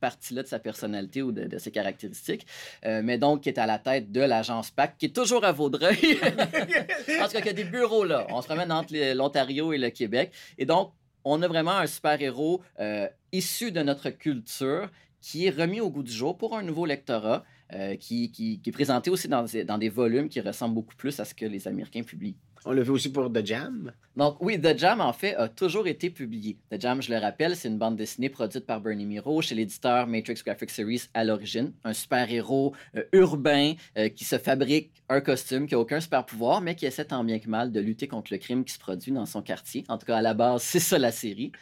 partie-là 0.00 0.44
de 0.44 0.46
sa 0.46 0.60
personnalité 0.60 1.22
ou 1.22 1.32
de, 1.32 1.58
ses 1.58 1.72
caractéristiques, 1.72 2.46
euh, 2.84 3.00
mais 3.02 3.18
donc 3.18 3.40
qui 3.40 3.48
est 3.48 3.58
à 3.58 3.66
la 3.66 3.80
tête 3.80 4.12
de 4.12 4.20
l'agence 4.20 4.70
PAC, 4.70 4.96
qui 4.96 5.06
est 5.06 5.14
toujours 5.14 5.44
à 5.44 5.50
Vaudreuil. 5.50 6.20
Parce 7.18 7.32
qu'il 7.32 7.44
y 7.44 7.48
a 7.48 7.52
des 7.52 7.64
bureaux 7.64 8.04
là. 8.04 8.24
On 8.30 8.40
se 8.40 8.46
promène 8.46 8.70
entre 8.70 8.94
l'Ontario 9.14 9.72
et 9.72 9.78
le 9.78 9.90
Québec. 9.90 10.32
Et 10.56 10.66
donc, 10.66 10.92
on 11.24 11.42
a 11.42 11.48
vraiment 11.48 11.72
un 11.72 11.88
super-héros 11.88 12.62
euh, 12.78 13.08
issu 13.32 13.72
de 13.72 13.82
notre 13.82 14.10
culture 14.10 14.88
qui 15.20 15.46
est 15.46 15.50
remis 15.50 15.80
au 15.80 15.90
goût 15.90 16.02
du 16.02 16.12
jour 16.12 16.36
pour 16.36 16.56
un 16.56 16.62
nouveau 16.62 16.86
lectorat. 16.86 17.44
Euh, 17.74 17.96
qui, 17.96 18.62
est 18.64 18.72
présenté 18.72 19.10
aussi 19.10 19.28
dans, 19.28 19.44
des 19.78 19.88
volumes 19.90 20.30
qui 20.30 20.40
ressemblent 20.40 20.74
beaucoup 20.74 20.94
plus 20.96 21.20
à 21.20 21.26
ce 21.26 21.34
que 21.34 21.44
les 21.44 21.68
Américains 21.68 22.02
publient. 22.02 22.36
On 22.70 22.72
le 22.72 22.84
fait 22.84 22.90
aussi 22.90 23.10
pour 23.10 23.32
The 23.32 23.46
Jam. 23.46 23.92
Donc, 24.14 24.36
oui, 24.42 24.60
The 24.60 24.76
Jam, 24.76 25.00
en 25.00 25.14
fait, 25.14 25.34
a 25.36 25.48
toujours 25.48 25.86
été 25.86 26.10
publié. 26.10 26.58
The 26.70 26.78
Jam, 26.78 27.00
je 27.00 27.10
le 27.10 27.18
rappelle, 27.18 27.56
c'est 27.56 27.68
une 27.68 27.78
bande 27.78 27.96
dessinée 27.96 28.28
produite 28.28 28.66
par 28.66 28.82
Bernie 28.82 29.06
Miro 29.06 29.40
chez 29.40 29.54
l'éditeur 29.54 30.06
Matrix 30.06 30.42
Graphic 30.44 30.68
Series 30.68 31.04
à 31.14 31.24
l'origine. 31.24 31.72
Un 31.82 31.94
super-héros 31.94 32.74
euh, 32.94 33.04
urbain 33.12 33.72
euh, 33.96 34.10
qui 34.10 34.26
se 34.26 34.36
fabrique 34.36 34.90
un 35.08 35.22
costume, 35.22 35.66
qui 35.66 35.76
n'a 35.76 35.80
aucun 35.80 35.98
super-pouvoir, 35.98 36.60
mais 36.60 36.74
qui 36.74 36.84
essaie 36.84 37.06
tant 37.06 37.24
bien 37.24 37.38
que 37.38 37.48
mal 37.48 37.72
de 37.72 37.80
lutter 37.80 38.06
contre 38.06 38.34
le 38.34 38.38
crime 38.38 38.66
qui 38.66 38.74
se 38.74 38.78
produit 38.78 39.12
dans 39.12 39.24
son 39.24 39.40
quartier. 39.40 39.86
En 39.88 39.96
tout 39.96 40.04
cas, 40.04 40.18
à 40.18 40.22
la 40.22 40.34
base, 40.34 40.60
c'est 40.64 40.78
ça 40.78 40.98
la 40.98 41.10
série. 41.10 41.52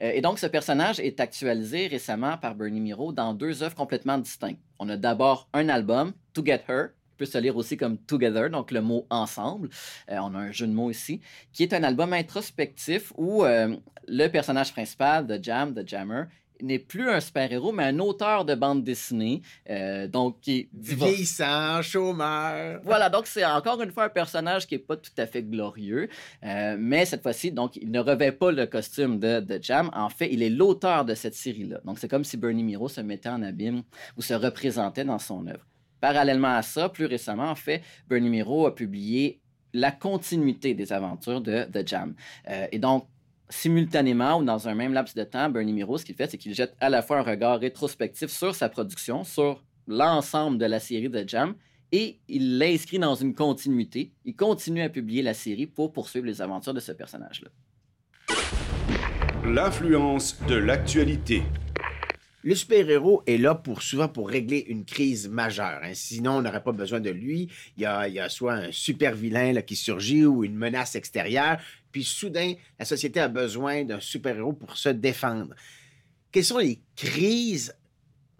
Euh, 0.00 0.12
et 0.14 0.22
donc, 0.22 0.38
ce 0.38 0.46
personnage 0.46 0.98
est 0.98 1.20
actualisé 1.20 1.88
récemment 1.88 2.38
par 2.38 2.54
Bernie 2.54 2.80
Miro 2.80 3.12
dans 3.12 3.34
deux 3.34 3.62
œuvres 3.62 3.76
complètement 3.76 4.16
distinctes. 4.16 4.62
On 4.78 4.88
a 4.88 4.96
d'abord 4.96 5.46
un 5.52 5.68
album, 5.68 6.14
To 6.32 6.42
Get 6.42 6.62
Her, 6.68 6.86
peut 7.16 7.26
se 7.26 7.38
lire 7.38 7.56
aussi 7.56 7.76
comme 7.76 7.98
Together, 7.98 8.50
donc 8.50 8.70
le 8.70 8.80
mot 8.80 9.06
ensemble. 9.10 9.68
Euh, 10.10 10.18
on 10.22 10.34
a 10.34 10.38
un 10.38 10.52
jeu 10.52 10.66
de 10.66 10.72
mots 10.72 10.90
ici, 10.90 11.20
qui 11.52 11.62
est 11.62 11.72
un 11.72 11.82
album 11.82 12.12
introspectif 12.12 13.12
où 13.16 13.44
euh, 13.44 13.76
le 14.06 14.28
personnage 14.28 14.72
principal 14.72 15.26
de 15.26 15.38
Jam, 15.42 15.72
de 15.72 15.86
Jammer, 15.86 16.24
n'est 16.62 16.78
plus 16.78 17.10
un 17.10 17.20
super-héros, 17.20 17.72
mais 17.72 17.82
un 17.84 17.98
auteur 17.98 18.44
de 18.44 18.54
bande 18.54 18.84
dessinée, 18.84 19.42
euh, 19.68 20.06
donc 20.06 20.40
qui 20.40 20.60
est 20.60 20.68
vieillissant, 20.72 21.82
chômeur. 21.82 22.80
Voilà, 22.84 23.10
donc 23.10 23.26
c'est 23.26 23.44
encore 23.44 23.82
une 23.82 23.90
fois 23.90 24.04
un 24.04 24.08
personnage 24.08 24.66
qui 24.66 24.76
est 24.76 24.78
pas 24.78 24.96
tout 24.96 25.10
à 25.18 25.26
fait 25.26 25.42
glorieux, 25.42 26.08
mais 26.42 27.04
cette 27.06 27.22
fois-ci, 27.22 27.50
donc 27.50 27.76
il 27.76 27.90
ne 27.90 27.98
revêt 27.98 28.32
pas 28.32 28.52
le 28.52 28.66
costume 28.66 29.18
de, 29.18 29.40
de 29.40 29.58
Jam. 29.60 29.90
En 29.94 30.08
fait, 30.08 30.32
il 30.32 30.42
est 30.42 30.48
l'auteur 30.48 31.04
de 31.04 31.14
cette 31.14 31.34
série-là. 31.34 31.80
Donc 31.84 31.98
c'est 31.98 32.08
comme 32.08 32.24
si 32.24 32.36
Bernie 32.36 32.62
Miro 32.62 32.88
se 32.88 33.00
mettait 33.00 33.28
en 33.28 33.42
abîme 33.42 33.82
ou 34.16 34.22
se 34.22 34.32
représentait 34.32 35.04
dans 35.04 35.18
son 35.18 35.46
œuvre. 35.48 35.66
Parallèlement 36.04 36.54
à 36.54 36.60
ça, 36.60 36.90
plus 36.90 37.06
récemment, 37.06 37.48
en 37.50 37.54
fait, 37.54 37.80
Bernie 38.10 38.28
Miro 38.28 38.66
a 38.66 38.74
publié 38.74 39.40
la 39.72 39.90
continuité 39.90 40.74
des 40.74 40.92
aventures 40.92 41.40
de 41.40 41.64
The 41.72 41.88
Jam. 41.88 42.14
Euh, 42.50 42.66
et 42.72 42.78
donc, 42.78 43.08
simultanément 43.48 44.38
ou 44.38 44.44
dans 44.44 44.68
un 44.68 44.74
même 44.74 44.92
laps 44.92 45.14
de 45.14 45.24
temps, 45.24 45.48
Bernie 45.48 45.72
Miro, 45.72 45.96
ce 45.96 46.04
qu'il 46.04 46.14
fait, 46.14 46.30
c'est 46.30 46.36
qu'il 46.36 46.52
jette 46.52 46.76
à 46.78 46.90
la 46.90 47.00
fois 47.00 47.20
un 47.20 47.22
regard 47.22 47.58
rétrospectif 47.58 48.28
sur 48.28 48.54
sa 48.54 48.68
production, 48.68 49.24
sur 49.24 49.64
l'ensemble 49.86 50.58
de 50.58 50.66
la 50.66 50.78
série 50.78 51.10
The 51.10 51.26
Jam, 51.26 51.54
et 51.90 52.18
il 52.28 52.58
l'inscrit 52.58 52.98
dans 52.98 53.14
une 53.14 53.34
continuité. 53.34 54.12
Il 54.26 54.36
continue 54.36 54.82
à 54.82 54.90
publier 54.90 55.22
la 55.22 55.32
série 55.32 55.66
pour 55.66 55.90
poursuivre 55.90 56.26
les 56.26 56.42
aventures 56.42 56.74
de 56.74 56.80
ce 56.80 56.92
personnage-là. 56.92 57.48
L'influence 59.46 60.38
de 60.46 60.56
l'actualité. 60.56 61.44
Le 62.46 62.54
super-héros 62.54 63.22
est 63.26 63.38
là 63.38 63.54
pour 63.54 63.80
souvent 63.80 64.06
pour 64.06 64.28
régler 64.28 64.66
une 64.68 64.84
crise 64.84 65.30
majeure. 65.30 65.80
hein. 65.82 65.92
Sinon, 65.94 66.32
on 66.32 66.42
n'aurait 66.42 66.62
pas 66.62 66.72
besoin 66.72 67.00
de 67.00 67.08
lui. 67.08 67.48
Il 67.78 67.84
y 67.84 67.86
a, 67.86 68.06
il 68.06 68.12
y 68.12 68.20
a 68.20 68.28
soit 68.28 68.52
un 68.52 68.70
super 68.70 69.14
vilain 69.14 69.54
là, 69.54 69.62
qui 69.62 69.76
surgit 69.76 70.26
ou 70.26 70.44
une 70.44 70.54
menace 70.54 70.94
extérieure. 70.94 71.58
Puis 71.90 72.04
soudain, 72.04 72.52
la 72.78 72.84
société 72.84 73.18
a 73.18 73.28
besoin 73.28 73.84
d'un 73.84 73.98
super-héros 73.98 74.52
pour 74.52 74.76
se 74.76 74.90
défendre. 74.90 75.54
Quelles 76.30 76.44
sont 76.44 76.58
les 76.58 76.82
crises 76.96 77.74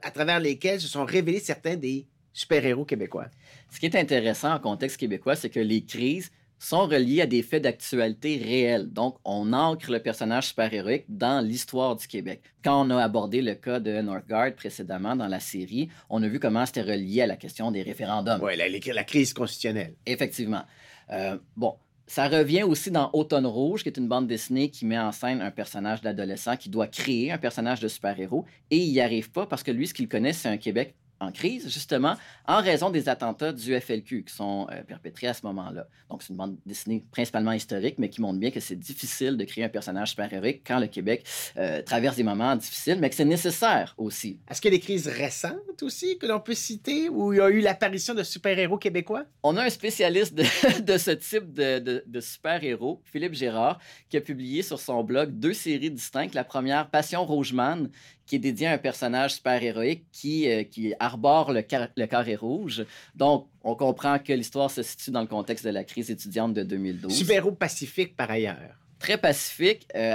à 0.02 0.10
travers 0.10 0.38
lesquelles 0.38 0.82
se 0.82 0.88
sont 0.88 1.06
révélés 1.06 1.40
certains 1.40 1.76
des 1.76 2.06
super-héros 2.34 2.84
québécois? 2.84 3.28
Ce 3.70 3.80
qui 3.80 3.86
est 3.86 3.96
intéressant 3.96 4.52
en 4.52 4.60
contexte 4.60 4.98
québécois, 4.98 5.34
c'est 5.34 5.48
que 5.48 5.60
les 5.60 5.82
crises 5.82 6.30
sont 6.58 6.86
reliées 6.86 7.22
à 7.22 7.26
des 7.26 7.42
faits 7.42 7.62
d'actualité 7.62 8.40
réels. 8.42 8.92
Donc, 8.92 9.16
on 9.24 9.52
ancre 9.52 9.90
le 9.90 10.00
personnage 10.00 10.48
super-héroïque 10.48 11.04
dans 11.08 11.44
l'histoire 11.44 11.96
du 11.96 12.06
Québec. 12.06 12.42
Quand 12.62 12.86
on 12.86 12.90
a 12.90 13.02
abordé 13.02 13.42
le 13.42 13.54
cas 13.54 13.80
de 13.80 14.00
Northgard 14.00 14.54
précédemment 14.54 15.16
dans 15.16 15.28
la 15.28 15.40
série, 15.40 15.88
on 16.08 16.22
a 16.22 16.28
vu 16.28 16.40
comment 16.40 16.64
c'était 16.64 16.82
relié 16.82 17.22
à 17.22 17.26
la 17.26 17.36
question 17.36 17.70
des 17.70 17.82
référendums. 17.82 18.40
Oui, 18.42 18.56
la, 18.56 18.68
la 18.68 19.04
crise 19.04 19.32
constitutionnelle. 19.32 19.94
Effectivement. 20.06 20.62
Euh, 21.10 21.36
bon, 21.56 21.74
ça 22.06 22.28
revient 22.28 22.62
aussi 22.62 22.90
dans 22.90 23.10
Automne 23.12 23.46
Rouge, 23.46 23.82
qui 23.82 23.88
est 23.88 23.96
une 23.96 24.08
bande 24.08 24.26
dessinée 24.26 24.70
qui 24.70 24.84
met 24.84 24.98
en 24.98 25.12
scène 25.12 25.40
un 25.40 25.50
personnage 25.50 26.02
d'adolescent 26.02 26.56
qui 26.56 26.68
doit 26.68 26.86
créer 26.86 27.32
un 27.32 27.38
personnage 27.38 27.80
de 27.80 27.88
super-héros 27.88 28.44
et 28.70 28.76
il 28.76 28.92
n'y 28.92 29.00
arrive 29.00 29.30
pas 29.30 29.46
parce 29.46 29.62
que 29.62 29.70
lui, 29.70 29.86
ce 29.86 29.94
qu'il 29.94 30.08
connaît, 30.08 30.32
c'est 30.32 30.48
un 30.48 30.58
Québec 30.58 30.94
en 31.20 31.32
crise, 31.32 31.72
justement, 31.72 32.14
en 32.46 32.60
raison 32.60 32.90
des 32.90 33.08
attentats 33.08 33.52
du 33.52 33.78
FLQ 33.80 34.24
qui 34.24 34.34
sont 34.34 34.66
euh, 34.70 34.82
perpétrés 34.82 35.26
à 35.28 35.34
ce 35.34 35.44
moment-là. 35.46 35.86
Donc, 36.10 36.22
c'est 36.22 36.30
une 36.30 36.36
bande 36.36 36.56
dessinée 36.66 37.04
principalement 37.12 37.52
historique, 37.52 37.96
mais 37.98 38.08
qui 38.08 38.20
montre 38.20 38.38
bien 38.38 38.50
que 38.50 38.60
c'est 38.60 38.76
difficile 38.78 39.36
de 39.36 39.44
créer 39.44 39.64
un 39.64 39.68
personnage 39.68 40.10
super-héroïque 40.10 40.62
quand 40.66 40.78
le 40.78 40.86
Québec 40.86 41.24
euh, 41.56 41.82
traverse 41.82 42.16
des 42.16 42.22
moments 42.22 42.56
difficiles, 42.56 42.98
mais 43.00 43.08
que 43.10 43.16
c'est 43.16 43.24
nécessaire 43.24 43.94
aussi. 43.96 44.38
Est-ce 44.50 44.60
qu'il 44.60 44.70
y 44.72 44.74
a 44.74 44.78
des 44.78 44.82
crises 44.82 45.08
récentes 45.08 45.82
aussi 45.82 46.18
que 46.18 46.26
l'on 46.26 46.40
peut 46.40 46.54
citer 46.54 47.08
où 47.08 47.32
il 47.32 47.36
y 47.36 47.40
a 47.40 47.48
eu 47.50 47.60
l'apparition 47.60 48.14
de 48.14 48.22
super-héros 48.22 48.78
québécois? 48.78 49.24
On 49.42 49.56
a 49.56 49.64
un 49.64 49.70
spécialiste 49.70 50.34
de, 50.34 50.44
de 50.82 50.98
ce 50.98 51.10
type 51.12 51.52
de, 51.52 51.78
de- 51.78 52.04
de 52.06 52.20
super-héros, 52.20 53.00
Philippe 53.04 53.34
Gérard, 53.34 53.78
qui 54.08 54.16
a 54.16 54.20
publié 54.20 54.62
sur 54.62 54.78
son 54.78 55.02
blog 55.04 55.30
deux 55.38 55.54
séries 55.54 55.90
distinctes. 55.90 56.34
La 56.34 56.44
première, 56.44 56.90
Passion 56.90 57.24
Rougeman, 57.24 57.88
qui 58.26 58.36
est 58.36 58.38
dédiée 58.38 58.66
à 58.68 58.72
un 58.72 58.78
personnage 58.78 59.34
super-héroïque 59.34 60.04
qui, 60.12 60.48
euh, 60.50 60.64
qui 60.64 60.94
arbore 60.98 61.52
le, 61.52 61.62
car- 61.62 61.88
le 61.96 62.06
carré 62.06 62.34
rouge. 62.36 62.84
Donc, 63.14 63.46
on 63.62 63.74
comprend 63.74 64.18
que 64.18 64.32
l'histoire 64.32 64.70
se 64.70 64.82
situe 64.82 65.10
dans 65.10 65.20
le 65.20 65.26
contexte 65.26 65.64
de 65.64 65.70
la 65.70 65.84
crise 65.84 66.10
étudiante 66.10 66.54
de 66.54 66.62
2012. 66.62 67.12
Super-héros 67.14 67.52
pacifique 67.52 68.16
par 68.16 68.30
ailleurs. 68.30 68.78
Très 68.98 69.18
pacifique. 69.18 69.86
euh, 69.94 70.14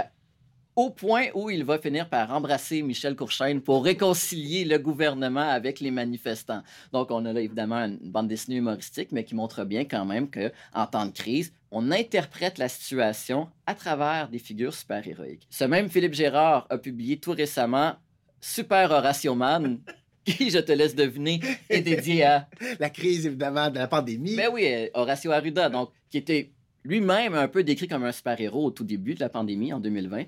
au 0.79 0.89
point 0.89 1.25
où 1.33 1.49
il 1.49 1.65
va 1.65 1.77
finir 1.77 2.07
par 2.07 2.31
embrasser 2.31 2.81
Michel 2.81 3.13
Courchaine 3.13 3.59
pour 3.59 3.83
réconcilier 3.83 4.63
le 4.63 4.79
gouvernement 4.79 5.49
avec 5.49 5.81
les 5.81 5.91
manifestants. 5.91 6.63
Donc, 6.93 7.11
on 7.11 7.25
a 7.25 7.33
là 7.33 7.41
évidemment 7.41 7.83
une 7.83 7.97
bande 7.97 8.29
dessinée 8.29 8.55
humoristique, 8.55 9.09
mais 9.11 9.25
qui 9.25 9.35
montre 9.35 9.65
bien 9.65 9.83
quand 9.83 10.05
même 10.05 10.29
que 10.29 10.53
en 10.73 10.87
temps 10.87 11.05
de 11.05 11.11
crise, 11.11 11.51
on 11.69 11.91
interprète 11.91 12.57
la 12.57 12.69
situation 12.69 13.49
à 13.65 13.75
travers 13.75 14.29
des 14.29 14.39
figures 14.39 14.73
super-héroïques. 14.73 15.47
Ce 15.49 15.65
même 15.65 15.89
Philippe 15.89 16.13
Gérard 16.13 16.65
a 16.69 16.77
publié 16.77 17.17
tout 17.17 17.31
récemment 17.31 17.95
Super 18.39 18.89
Horatio 18.89 19.35
Man, 19.35 19.81
qui, 20.23 20.49
je 20.49 20.59
te 20.59 20.71
laisse 20.71 20.95
deviner, 20.95 21.41
est 21.69 21.81
dédié 21.81 22.23
à 22.23 22.47
La 22.79 22.89
crise, 22.89 23.25
évidemment, 23.25 23.69
de 23.69 23.79
la 23.79 23.89
pandémie. 23.89 24.37
ben 24.37 24.49
oui, 24.53 24.63
euh, 24.65 24.87
Horacio 24.93 25.29
Arruda, 25.33 25.67
donc, 25.67 25.89
qui 26.09 26.19
était 26.19 26.53
lui-même 26.83 27.33
un 27.35 27.47
peu 27.47 27.63
décrit 27.63 27.87
comme 27.87 28.03
un 28.03 28.11
super-héros 28.11 28.65
au 28.65 28.71
tout 28.71 28.83
début 28.83 29.13
de 29.15 29.19
la 29.19 29.29
pandémie 29.29 29.73
en 29.73 29.79
2020. 29.79 30.23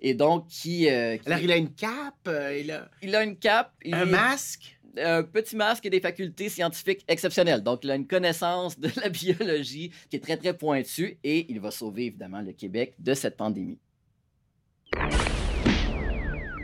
Et 0.00 0.14
donc, 0.14 0.46
qui. 0.48 0.88
euh, 0.88 1.16
qui- 1.16 1.26
Alors, 1.26 1.38
il 1.40 1.50
a 1.52 1.56
une 1.56 1.72
cape, 1.72 2.14
euh, 2.28 2.58
il 2.58 2.70
a 2.70 2.88
il 3.02 3.14
a 3.14 3.24
une 3.24 3.36
cape, 3.36 3.72
il 3.84 3.94
un 3.94 4.04
masque? 4.04 4.78
un 4.96 5.24
petit 5.24 5.56
masque 5.56 5.84
et 5.86 5.90
des 5.90 5.98
facultés 6.00 6.48
scientifiques 6.48 7.04
exceptionnelles. 7.08 7.62
Donc, 7.64 7.80
il 7.82 7.90
a 7.90 7.96
une 7.96 8.06
connaissance 8.06 8.78
de 8.78 8.88
la 9.02 9.08
biologie 9.08 9.90
qui 10.08 10.16
est 10.16 10.20
très, 10.20 10.36
très 10.36 10.56
pointue 10.56 11.18
et 11.24 11.50
il 11.50 11.58
va 11.58 11.72
sauver 11.72 12.06
évidemment 12.06 12.40
le 12.42 12.52
Québec 12.52 12.94
de 13.00 13.12
cette 13.14 13.36
pandémie. 13.36 13.78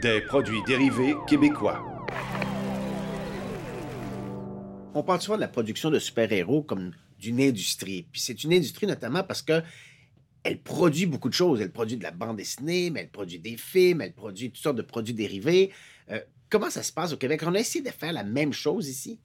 Des 0.02 0.20
produits 0.20 0.62
dérivés 0.66 1.14
québécois. 1.28 1.84
On 4.94 5.02
parle 5.02 5.20
souvent 5.20 5.36
de 5.36 5.40
la 5.42 5.48
production 5.48 5.90
de 5.90 5.98
super-héros 5.98 6.62
comme 6.62 6.92
d'une 7.20 7.40
industrie. 7.40 8.06
Puis 8.10 8.20
c'est 8.20 8.42
une 8.44 8.52
industrie 8.52 8.86
notamment 8.86 9.22
parce 9.22 9.42
que 9.42 9.62
elle 10.42 10.58
produit 10.58 11.06
beaucoup 11.06 11.28
de 11.28 11.34
choses. 11.34 11.60
Elle 11.60 11.70
produit 11.70 11.96
de 11.96 12.02
la 12.02 12.10
bande 12.10 12.36
dessinée, 12.36 12.90
mais 12.90 13.00
elle 13.00 13.10
produit 13.10 13.38
des 13.38 13.56
films, 13.56 14.00
elle 14.00 14.12
produit 14.12 14.50
toutes 14.50 14.62
sortes 14.62 14.76
de 14.76 14.82
produits 14.82 15.14
dérivés. 15.14 15.70
Euh, 16.10 16.20
comment 16.48 16.70
ça 16.70 16.82
se 16.82 16.92
passe 16.92 17.12
au 17.12 17.16
Québec? 17.16 17.42
On 17.44 17.54
a 17.54 17.58
essayé 17.58 17.84
de 17.84 17.90
faire 17.90 18.12
la 18.12 18.24
même 18.24 18.52
chose 18.52 18.88
ici? 18.88 19.20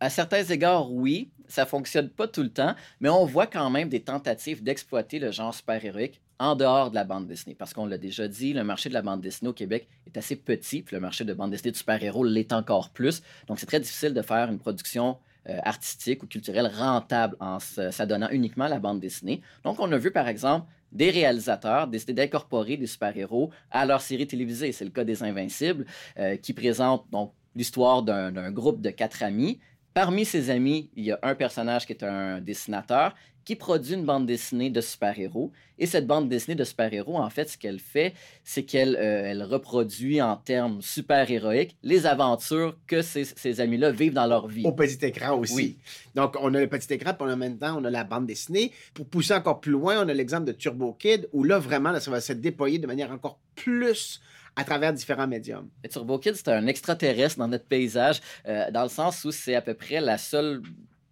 À 0.00 0.10
certains 0.10 0.42
égards, 0.44 0.90
oui, 0.90 1.30
ça 1.46 1.66
fonctionne 1.66 2.08
pas 2.08 2.26
tout 2.26 2.42
le 2.42 2.48
temps, 2.48 2.74
mais 3.00 3.08
on 3.08 3.26
voit 3.26 3.46
quand 3.46 3.68
même 3.70 3.88
des 3.88 4.00
tentatives 4.00 4.62
d'exploiter 4.62 5.18
le 5.18 5.30
genre 5.30 5.54
super-héroïque 5.54 6.20
en 6.38 6.56
dehors 6.56 6.90
de 6.90 6.94
la 6.94 7.04
bande 7.04 7.26
dessinée. 7.26 7.54
Parce 7.54 7.74
qu'on 7.74 7.84
l'a 7.84 7.98
déjà 7.98 8.26
dit, 8.26 8.54
le 8.54 8.64
marché 8.64 8.88
de 8.88 8.94
la 8.94 9.02
bande 9.02 9.20
dessinée 9.20 9.50
au 9.50 9.52
Québec 9.52 9.88
est 10.06 10.16
assez 10.16 10.36
petit, 10.36 10.82
puis 10.82 10.96
le 10.96 11.00
marché 11.00 11.24
de 11.24 11.34
bande 11.34 11.50
dessinée 11.50 11.72
de 11.72 11.76
super-héros 11.76 12.24
l'est 12.24 12.52
encore 12.54 12.88
plus. 12.90 13.22
Donc, 13.46 13.60
c'est 13.60 13.66
très 13.66 13.78
difficile 13.78 14.14
de 14.14 14.22
faire 14.22 14.50
une 14.50 14.58
production 14.58 15.18
euh, 15.48 15.58
artistique 15.62 16.22
ou 16.22 16.26
culturelle 16.26 16.70
rentable 16.74 17.36
en 17.40 17.58
s'adonnant 17.58 18.28
uniquement 18.30 18.64
à 18.64 18.68
la 18.68 18.78
bande 18.78 19.00
dessinée. 19.00 19.40
Donc, 19.64 19.80
on 19.80 19.90
a 19.92 19.96
vu, 19.96 20.10
par 20.10 20.28
exemple, 20.28 20.66
des 20.92 21.10
réalisateurs 21.10 21.86
décider 21.88 22.12
d'incorporer 22.12 22.76
des 22.76 22.86
super-héros 22.86 23.50
à 23.70 23.86
leur 23.86 24.00
série 24.00 24.26
télévisée. 24.26 24.72
C'est 24.72 24.84
le 24.84 24.90
cas 24.90 25.04
des 25.04 25.22
Invincibles, 25.22 25.86
euh, 26.18 26.36
qui 26.36 26.52
présente 26.52 27.06
donc 27.10 27.32
l'histoire 27.54 28.02
d'un 28.02 28.50
groupe 28.52 28.80
de 28.80 28.90
quatre 28.90 29.22
amis. 29.22 29.60
Parmi 29.92 30.24
ces 30.24 30.50
amis, 30.50 30.90
il 30.94 31.04
y 31.04 31.12
a 31.12 31.18
un 31.22 31.34
personnage 31.34 31.84
qui 31.84 31.92
est 31.92 32.04
un 32.04 32.40
dessinateur 32.40 33.14
qui 33.44 33.56
produit 33.56 33.94
une 33.94 34.04
bande 34.04 34.26
dessinée 34.26 34.70
de 34.70 34.80
super-héros. 34.80 35.52
Et 35.78 35.86
cette 35.86 36.06
bande 36.06 36.28
dessinée 36.28 36.54
de 36.54 36.64
super-héros, 36.64 37.16
en 37.16 37.30
fait, 37.30 37.48
ce 37.48 37.56
qu'elle 37.58 37.78
fait, 37.78 38.12
c'est 38.44 38.64
qu'elle 38.64 38.96
euh, 38.96 39.30
elle 39.30 39.42
reproduit 39.42 40.20
en 40.20 40.36
termes 40.36 40.82
super-héroïques 40.82 41.76
les 41.82 42.06
aventures 42.06 42.76
que 42.86 43.02
ces, 43.02 43.24
ces 43.24 43.60
amis-là 43.60 43.90
vivent 43.90 44.12
dans 44.12 44.26
leur 44.26 44.46
vie. 44.46 44.66
Au 44.66 44.72
petit 44.72 45.04
écran 45.04 45.38
aussi. 45.38 45.54
Oui. 45.54 45.78
Donc, 46.14 46.36
on 46.40 46.52
a 46.54 46.60
le 46.60 46.68
petit 46.68 46.92
écran, 46.92 47.14
puis 47.14 47.26
on 47.26 47.30
a 47.30 47.36
maintenant, 47.36 47.80
on 47.80 47.84
a 47.84 47.90
la 47.90 48.04
bande 48.04 48.26
dessinée. 48.26 48.72
Pour 48.92 49.06
pousser 49.06 49.34
encore 49.34 49.60
plus 49.60 49.72
loin, 49.72 50.04
on 50.04 50.08
a 50.08 50.14
l'exemple 50.14 50.44
de 50.44 50.52
Turbo 50.52 50.92
Kid, 50.92 51.28
où 51.32 51.44
là, 51.44 51.58
vraiment, 51.58 51.92
là, 51.92 52.00
ça 52.00 52.10
va 52.10 52.20
se 52.20 52.32
déployer 52.34 52.78
de 52.78 52.86
manière 52.86 53.10
encore 53.10 53.38
plus 53.54 54.20
à 54.56 54.64
travers 54.64 54.92
différents 54.92 55.28
médiums. 55.28 55.68
Le 55.82 55.88
Turbo 55.88 56.18
Kid, 56.18 56.34
c'est 56.34 56.48
un 56.48 56.66
extraterrestre 56.66 57.38
dans 57.38 57.48
notre 57.48 57.64
paysage, 57.66 58.20
euh, 58.46 58.70
dans 58.70 58.82
le 58.82 58.88
sens 58.88 59.24
où 59.24 59.30
c'est 59.30 59.54
à 59.54 59.62
peu 59.62 59.74
près 59.74 60.00
la 60.00 60.18
seule 60.18 60.62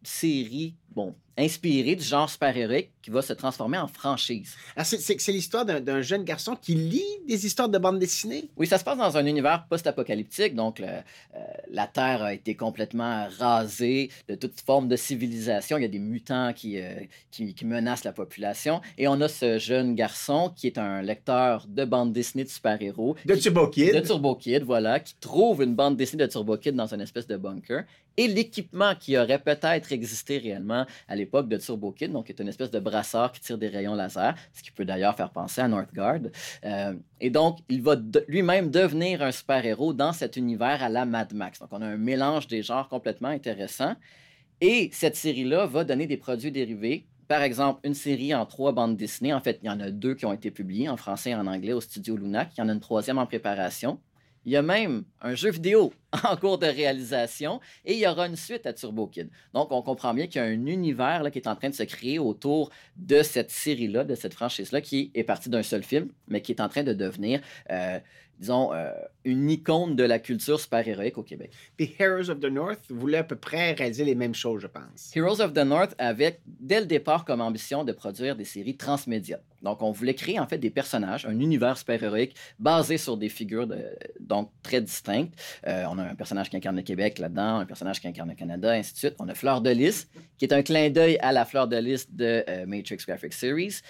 série, 0.02 0.74
bon, 0.90 1.14
inspirée 1.38 1.94
du 1.96 2.04
genre 2.04 2.28
super-héroïque 2.28 2.90
qui 3.00 3.10
va 3.10 3.22
se 3.22 3.32
transformer 3.32 3.78
en 3.78 3.86
franchise. 3.88 4.54
Alors, 4.76 4.84
c'est- 4.86 5.28
l'histoire 5.28 5.64
d'un 5.64 5.80
d'un 5.80 6.02
jeune 6.02 6.24
garçon 6.24 6.56
qui 6.60 6.74
lit 6.74 7.04
des 7.26 7.46
histoires 7.46 7.68
de 7.68 7.78
bande 7.78 7.98
dessinée? 7.98 8.48
Oui, 8.56 8.66
ça 8.66 8.76
se 8.78 8.84
passe 8.84 8.98
dans 8.98 9.16
un 9.16 9.24
univers 9.24 9.64
post-apocalyptique, 9.70 10.54
donc 10.54 10.80
le- 10.80 10.86
euh, 10.86 11.38
la 11.70 11.86
Terre 11.86 12.22
a 12.22 12.34
été 12.34 12.54
complètement 12.56 13.28
rasée 13.38 14.10
de 14.28 14.34
toute 14.34 14.60
forme 14.60 14.88
de 14.88 14.96
civilisation. 14.96 15.78
Il 15.78 15.82
y 15.82 15.84
a 15.84 15.88
des 15.88 15.98
mutants 16.00 16.52
qui, 16.52 16.80
euh, 16.80 16.94
qui, 17.30 17.54
qui 17.54 17.64
menacent 17.64 18.04
la 18.04 18.12
population. 18.12 18.80
Et 18.98 19.06
on 19.08 19.20
a 19.20 19.28
ce 19.28 19.58
jeune 19.58 19.94
garçon 19.94 20.52
qui 20.56 20.66
est 20.66 20.78
un 20.78 21.00
lecteur 21.02 21.66
de 21.68 21.84
bande 21.84 22.12
dessinée 22.12 22.44
de 22.44 22.48
super-héros. 22.50 23.14
De 23.24 23.34
qui- 23.34 23.40
Turbo 23.42 23.68
Kid. 23.68 23.94
de 23.94 24.00
Turbo 24.00 24.34
Kid, 24.34 24.64
voilà, 24.64 24.98
qui 25.00 25.14
trouve 25.20 25.62
une 25.62 25.74
bande 25.74 25.96
dessinée 25.96 26.26
de 26.26 26.30
Turbo 26.30 26.56
Kid 26.56 26.74
dans 26.74 26.92
une 26.92 27.00
espèce 27.00 27.26
de 27.26 27.36
bunker. 27.36 27.84
Et 28.16 28.26
l'équipement 28.26 28.96
qui 28.96 29.16
aurait 29.16 29.38
peut-être 29.38 29.92
existé 29.92 30.38
réellement 30.38 30.84
à 31.06 31.14
l'époque 31.14 31.27
de 31.28 31.56
Turbo 31.56 31.92
Kid, 31.92 32.12
donc 32.12 32.26
qui 32.26 32.32
est 32.32 32.40
une 32.40 32.48
espèce 32.48 32.70
de 32.70 32.80
brassard 32.80 33.32
qui 33.32 33.40
tire 33.40 33.58
des 33.58 33.68
rayons 33.68 33.94
laser, 33.94 34.34
ce 34.52 34.62
qui 34.62 34.70
peut 34.70 34.84
d'ailleurs 34.84 35.14
faire 35.16 35.30
penser 35.30 35.60
à 35.60 35.68
Northgard. 35.68 36.20
Euh, 36.64 36.94
et 37.20 37.30
donc, 37.30 37.58
il 37.68 37.82
va 37.82 37.96
de- 37.96 38.24
lui-même 38.28 38.70
devenir 38.70 39.22
un 39.22 39.30
super-héros 39.32 39.92
dans 39.92 40.12
cet 40.12 40.36
univers 40.36 40.82
à 40.82 40.88
la 40.88 41.04
Mad 41.04 41.32
Max. 41.34 41.58
Donc, 41.60 41.68
on 41.72 41.82
a 41.82 41.86
un 41.86 41.96
mélange 41.96 42.46
des 42.48 42.62
genres 42.62 42.88
complètement 42.88 43.28
intéressant. 43.28 43.94
Et 44.60 44.90
cette 44.92 45.14
série-là 45.16 45.66
va 45.66 45.84
donner 45.84 46.06
des 46.06 46.16
produits 46.16 46.50
dérivés. 46.50 47.06
Par 47.28 47.42
exemple, 47.42 47.80
une 47.84 47.94
série 47.94 48.34
en 48.34 48.46
trois 48.46 48.72
bandes 48.72 48.96
dessinées. 48.96 49.34
En 49.34 49.40
fait, 49.40 49.58
il 49.62 49.66
y 49.66 49.70
en 49.70 49.78
a 49.80 49.90
deux 49.90 50.14
qui 50.14 50.24
ont 50.26 50.32
été 50.32 50.50
publiées 50.50 50.88
en 50.88 50.96
français 50.96 51.30
et 51.30 51.34
en 51.34 51.46
anglais 51.46 51.74
au 51.74 51.80
studio 51.80 52.16
Lunac. 52.16 52.50
Il 52.56 52.60
y 52.60 52.64
en 52.64 52.68
a 52.68 52.72
une 52.72 52.80
troisième 52.80 53.18
en 53.18 53.26
préparation. 53.26 54.00
Il 54.48 54.52
y 54.52 54.56
a 54.56 54.62
même 54.62 55.04
un 55.20 55.34
jeu 55.34 55.50
vidéo 55.50 55.92
en 56.24 56.34
cours 56.34 56.56
de 56.56 56.64
réalisation 56.64 57.60
et 57.84 57.92
il 57.92 57.98
y 57.98 58.06
aura 58.06 58.26
une 58.26 58.34
suite 58.34 58.64
à 58.64 58.72
Turbo 58.72 59.06
Kid. 59.06 59.28
Donc, 59.52 59.70
on 59.72 59.82
comprend 59.82 60.14
bien 60.14 60.26
qu'il 60.26 60.40
y 60.40 60.42
a 60.42 60.46
un 60.46 60.66
univers 60.66 61.22
qui 61.30 61.38
est 61.38 61.46
en 61.46 61.54
train 61.54 61.68
de 61.68 61.74
se 61.74 61.82
créer 61.82 62.18
autour 62.18 62.70
de 62.96 63.22
cette 63.22 63.50
série-là, 63.50 64.04
de 64.04 64.14
cette 64.14 64.32
franchise-là, 64.32 64.80
qui 64.80 65.10
est 65.14 65.22
partie 65.22 65.50
d'un 65.50 65.62
seul 65.62 65.82
film, 65.82 66.08
mais 66.28 66.40
qui 66.40 66.52
est 66.52 66.62
en 66.62 66.70
train 66.70 66.82
de 66.82 66.94
devenir 66.94 67.42
euh, 67.70 68.00
disons, 68.38 68.72
euh, 68.72 68.90
une 69.24 69.50
icône 69.50 69.96
de 69.96 70.04
la 70.04 70.18
culture 70.18 70.60
super-héroïque 70.60 71.18
au 71.18 71.22
Québec. 71.22 71.50
Puis 71.76 71.94
Heroes 71.98 72.30
of 72.30 72.40
the 72.40 72.50
North 72.50 72.80
voulait 72.88 73.18
à 73.18 73.24
peu 73.24 73.36
près 73.36 73.72
réaliser 73.72 74.04
les 74.04 74.14
mêmes 74.14 74.34
choses, 74.34 74.62
je 74.62 74.66
pense. 74.66 75.14
Heroes 75.14 75.40
of 75.40 75.52
the 75.52 75.64
North 75.64 75.94
avait, 75.98 76.40
dès 76.46 76.80
le 76.80 76.86
départ, 76.86 77.24
comme 77.24 77.40
ambition 77.40 77.84
de 77.84 77.92
produire 77.92 78.36
des 78.36 78.44
séries 78.44 78.76
transmédia. 78.76 79.40
Donc, 79.62 79.82
on 79.82 79.90
voulait 79.90 80.14
créer 80.14 80.38
en 80.38 80.46
fait 80.46 80.58
des 80.58 80.70
personnages, 80.70 81.26
un 81.26 81.38
univers 81.40 81.76
super-héroïque 81.76 82.36
basé 82.58 82.96
sur 82.96 83.16
des 83.16 83.28
figures 83.28 83.66
de, 83.66 83.84
donc 84.20 84.50
très 84.62 84.80
distinctes. 84.80 85.34
Euh, 85.66 85.84
on 85.90 85.98
a 85.98 86.04
un 86.04 86.14
personnage 86.14 86.48
qui 86.48 86.56
incarne 86.56 86.76
le 86.76 86.82
Québec 86.82 87.18
là-dedans, 87.18 87.58
un 87.58 87.66
personnage 87.66 88.00
qui 88.00 88.06
incarne 88.06 88.28
le 88.28 88.36
Canada, 88.36 88.70
ainsi 88.70 88.92
de 88.92 88.98
suite. 88.98 89.14
On 89.18 89.28
a 89.28 89.34
Fleur 89.34 89.60
de 89.60 89.70
Lys, 89.70 90.08
qui 90.38 90.44
est 90.44 90.52
un 90.52 90.62
clin 90.62 90.90
d'œil 90.90 91.18
à 91.20 91.32
la 91.32 91.44
Fleur 91.44 91.66
de 91.66 91.76
Lys 91.76 92.06
de 92.12 92.44
euh, 92.48 92.66
Matrix 92.66 92.98
Graphic 93.06 93.32
Series. 93.32 93.80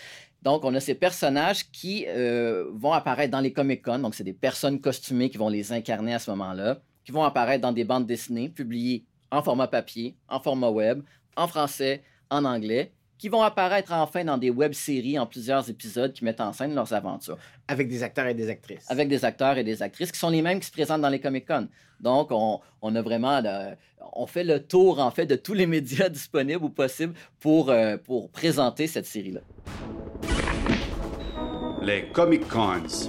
Donc, 0.43 0.65
on 0.65 0.75
a 0.75 0.81
ces 0.81 0.95
personnages 0.95 1.71
qui 1.71 2.05
euh, 2.07 2.67
vont 2.73 2.93
apparaître 2.93 3.33
dans 3.33 3.41
les 3.41 3.53
Comic-Con. 3.53 3.99
Donc, 3.99 4.15
c'est 4.15 4.25
des 4.25 4.33
personnes 4.33 4.81
costumées 4.81 5.31
qui 5.31 5.39
vont 5.39 5.49
les 5.49 5.73
incarner 5.73 6.15
à 6.15 6.19
ce 6.19 6.31
moment-là, 6.31 6.81
qui 7.05 7.13
vont 7.13 7.25
apparaître 7.25 7.63
dans 7.63 7.73
des 7.73 7.85
bandes 7.85 8.07
dessinées 8.07 8.49
publiées 8.49 9.05
en 9.31 9.43
format 9.43 9.67
papier, 9.67 10.17
en 10.29 10.41
format 10.41 10.71
web, 10.71 11.03
en 11.37 11.49
français, 11.49 12.03
en 12.31 12.45
anglais, 12.45 12.93
qui 13.19 13.29
vont 13.29 13.43
apparaître 13.43 13.93
enfin 13.93 14.25
dans 14.25 14.39
des 14.39 14.51
web-séries 14.51 15.19
en 15.19 15.27
plusieurs 15.27 15.69
épisodes 15.69 16.13
qui 16.13 16.25
mettent 16.25 16.41
en 16.41 16.53
scène 16.53 16.75
leurs 16.75 16.93
aventures. 16.93 17.37
Avec 17.67 17.89
des 17.89 18.03
acteurs 18.03 18.27
et 18.27 18.35
des 18.35 18.49
actrices. 18.49 18.91
Avec 18.91 19.09
des 19.09 19.25
acteurs 19.25 19.59
et 19.59 19.65
des 19.65 19.83
actrices 19.83 20.13
qui 20.13 20.19
sont 20.19 20.31
les 20.31 20.43
mêmes 20.43 20.61
qui 20.61 20.67
se 20.67 20.73
présentent 20.73 21.03
dans 21.03 21.09
les 21.09 21.21
Comic-Con. 21.21 21.69
Donc, 22.01 22.29
on, 22.31 22.61
on 22.81 22.95
a 22.95 23.03
vraiment... 23.03 23.45
euh, 23.45 23.75
on 24.13 24.27
fait 24.27 24.45
le 24.45 24.61
tour, 24.61 25.01
en 25.01 25.11
fait, 25.11 25.27
de 25.27 25.37
tous 25.37 25.55
les 25.55 25.67
médias 25.67 26.09
disponibles 26.21 26.65
ou 26.65 26.71
possibles 26.71 27.15
pour, 27.41 27.71
euh, 27.71 27.97
pour 27.97 28.31
présenter 28.31 28.87
cette 28.87 29.07
série-là. 29.07 29.41
Les 31.83 32.09
Comic 32.13 32.47
Cons. 32.49 33.09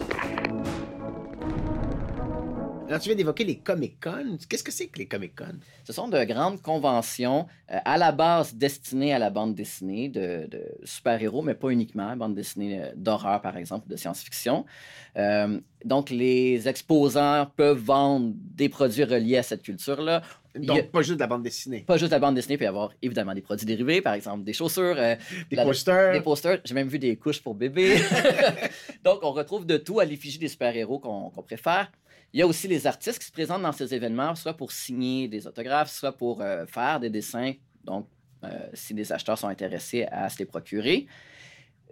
Alors, 2.90 3.00
tu 3.02 3.08
viens 3.10 3.16
d'évoquer 3.16 3.44
les 3.44 3.58
Comic-Con. 3.60 4.40
Qu'est-ce 4.50 4.64
que 4.64 4.72
c'est 4.72 4.88
que 4.88 4.98
les 4.98 5.06
Comic-Con? 5.06 5.60
Ce 5.84 5.94
sont 5.94 6.08
de 6.08 6.24
grandes 6.24 6.60
conventions 6.64 7.46
euh, 7.72 7.78
à 7.86 8.00
la 8.00 8.12
base 8.12 8.56
destinées 8.56 9.14
à 9.14 9.20
la 9.20 9.30
bande 9.30 9.54
dessinée 9.54 10.10
de, 10.10 10.48
de 10.48 10.64
super-héros, 10.86 11.44
mais 11.44 11.54
pas 11.54 11.70
uniquement, 11.70 12.18
bande 12.18 12.34
dessinée 12.34 12.82
euh, 12.82 12.92
d'horreur, 12.96 13.42
par 13.44 13.58
exemple, 13.58 13.86
ou 13.88 13.92
de 13.92 13.96
science-fiction. 13.96 14.66
Euh, 15.18 15.60
donc, 15.86 16.10
les 16.10 16.68
exposants 16.68 17.46
peuvent 17.56 17.78
vendre 17.78 18.34
des 18.36 18.70
produits 18.70 19.04
reliés 19.04 19.38
à 19.38 19.44
cette 19.44 19.62
culture-là. 19.62 20.24
A- 20.56 20.60
Donc, 20.60 20.90
pas 20.90 21.04
juste 21.04 21.18
de 21.18 21.20
la 21.20 21.28
bande 21.28 21.44
dessinée. 21.44 21.82
pas 21.86 21.98
juste 21.98 22.12
la 22.12 22.18
bande 22.18 22.34
dessinée, 22.34 22.56
il 22.56 22.58
peut 22.58 22.64
y 22.66 22.68
avoir 22.68 22.92
évidemment 23.04 23.36
des 23.36 23.42
produits 23.42 23.68
dérivés, 23.68 24.02
par 24.02 24.16
exemple 24.16 24.44
des 24.44 24.54
chaussures, 24.54 24.96
euh, 24.98 25.16
Des 25.52 25.56
la- 25.58 25.64
posters. 25.64 26.12
des 26.14 26.22
posters. 26.22 26.60
J'ai 26.66 26.74
même 26.74 26.88
vu 26.88 26.98
des 26.98 27.16
couches 27.18 27.44
pour 27.44 27.54
bébés. 27.54 27.98
Donc, 29.04 29.20
on 29.22 29.32
retrouve 29.32 29.68
de 29.68 29.78
tout 29.78 30.00
à 30.00 30.06
l'effigie 30.06 30.40
des 30.40 30.48
super-héros 30.48 30.98
qu'on 30.98 31.30
qu'on 31.30 31.44
préfère. 31.44 31.92
Il 32.34 32.40
y 32.40 32.44
a 32.44 32.48
aussi 32.48 32.68
les 32.68 32.86
artistes 32.86 33.20
qui 33.20 33.26
se 33.26 33.32
présentent 33.32 33.64
dans 33.64 33.72
ces 33.72 33.94
événements, 33.94 34.36
soit 34.36 34.54
pour 34.54 34.72
signer 34.72 35.28
des 35.28 35.48
autographes, 35.48 35.92
soit 35.92 36.12
pour 36.12 36.42
euh, 36.42 36.66
faire 36.68 37.00
des 37.00 37.10
dessins. 37.10 37.54
Donc, 37.84 38.08
euh, 38.44 38.70
si 38.74 38.94
des 38.94 39.12
acheteurs 39.12 39.38
sont 39.38 39.48
intéressés 39.48 40.06
à 40.12 40.30
se 40.30 40.38
les 40.40 40.46
procurer. 40.46 41.08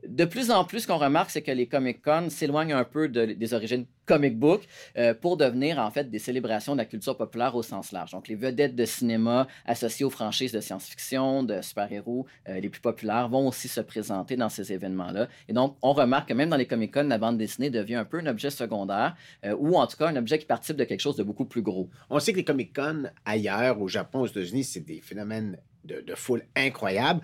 De 0.08 0.26
plus 0.26 0.52
en 0.52 0.64
plus, 0.64 0.82
ce 0.82 0.88
qu'on 0.88 0.98
remarque, 0.98 1.32
c'est 1.32 1.42
que 1.42 1.52
les 1.52 1.68
Comic-Con 1.68 2.30
s'éloignent 2.30 2.74
un 2.74 2.84
peu 2.84 3.10
de- 3.10 3.26
des 3.26 3.54
origines 3.54 3.86
comic 4.06 4.38
book 4.38 4.66
euh, 4.98 5.14
pour 5.14 5.36
devenir 5.38 5.80
en 5.80 5.92
fait 5.92 6.10
des 6.10 6.20
célébrations 6.20 6.74
de 6.74 6.78
la 6.78 6.86
culture 6.86 7.18
populaire 7.18 7.56
au 7.56 7.64
sens 7.64 7.92
large. 7.92 8.12
Donc, 8.12 8.28
les 8.28 8.36
vedettes 8.36 8.76
de 8.76 8.86
cinéma 8.86 9.48
associées 9.66 10.06
aux 10.06 10.10
franchises 10.10 10.52
de 10.54 10.62
science-fiction, 10.62 11.44
de 11.44 11.62
super-héros 11.62 12.26
euh, 12.48 12.60
les 12.60 12.70
plus 12.70 12.80
populaires 12.80 13.28
vont 13.28 13.48
aussi 13.48 13.68
se 13.68 13.82
présenter 13.82 14.36
dans 14.38 14.50
ces 14.50 14.72
événements-là. 14.72 15.28
Et 15.50 15.54
donc, 15.54 15.76
on 15.82 15.94
remarque 15.94 16.30
que 16.30 16.34
même 16.34 16.50
dans 16.50 16.58
les 16.58 16.68
Comic-Con, 16.68 17.04
la 17.10 17.18
bande 17.18 17.38
dessinée 17.38 17.70
devient 17.70 17.96
un 17.96 18.06
peu 18.06 18.20
un 18.20 18.28
objet 18.28 18.52
secondaire 18.52 19.16
euh, 19.46 19.56
ou 19.60 19.76
en 19.78 19.88
tout 19.88 19.98
cas 19.98 20.08
un 20.08 20.16
objet 20.16 20.38
qui 20.40 20.46
participe 20.46 20.78
de 20.78 20.84
quelque 20.84 21.02
chose 21.02 21.18
de 21.18 21.24
beaucoup 21.24 21.46
plus 21.46 21.64
gros. 21.64 21.90
On 22.10 22.20
sait 22.20 22.32
que 22.32 22.38
les 22.38 22.46
Comic-Con 22.46 23.10
ailleurs, 23.26 23.82
au 23.82 23.88
Japon, 23.88 24.22
aux 24.22 24.28
États-Unis, 24.28 24.64
c'est 24.64 24.86
des 24.86 25.02
phénomènes 25.02 25.58
de, 25.84 26.02
de 26.02 26.16
foule 26.16 26.44
incroyables. 26.56 27.22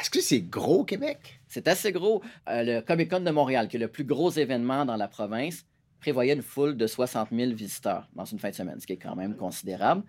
Est-ce 0.00 0.08
que 0.08 0.22
c'est 0.22 0.40
gros 0.40 0.84
Québec? 0.84 1.40
C'est 1.46 1.68
assez 1.68 1.92
gros. 1.92 2.22
Euh, 2.48 2.62
le 2.62 2.80
Comic-Con 2.80 3.20
de 3.20 3.30
Montréal, 3.30 3.68
qui 3.68 3.76
est 3.76 3.80
le 3.80 3.88
plus 3.88 4.04
gros 4.04 4.30
événement 4.30 4.86
dans 4.86 4.96
la 4.96 5.08
province, 5.08 5.66
prévoyait 6.00 6.32
une 6.32 6.40
foule 6.40 6.74
de 6.74 6.86
60 6.86 7.28
000 7.30 7.52
visiteurs 7.52 8.08
dans 8.14 8.24
une 8.24 8.38
fin 8.38 8.48
de 8.48 8.54
semaine, 8.54 8.80
ce 8.80 8.86
qui 8.86 8.94
est 8.94 8.96
quand 8.96 9.14
même 9.14 9.36
considérable. 9.36 10.02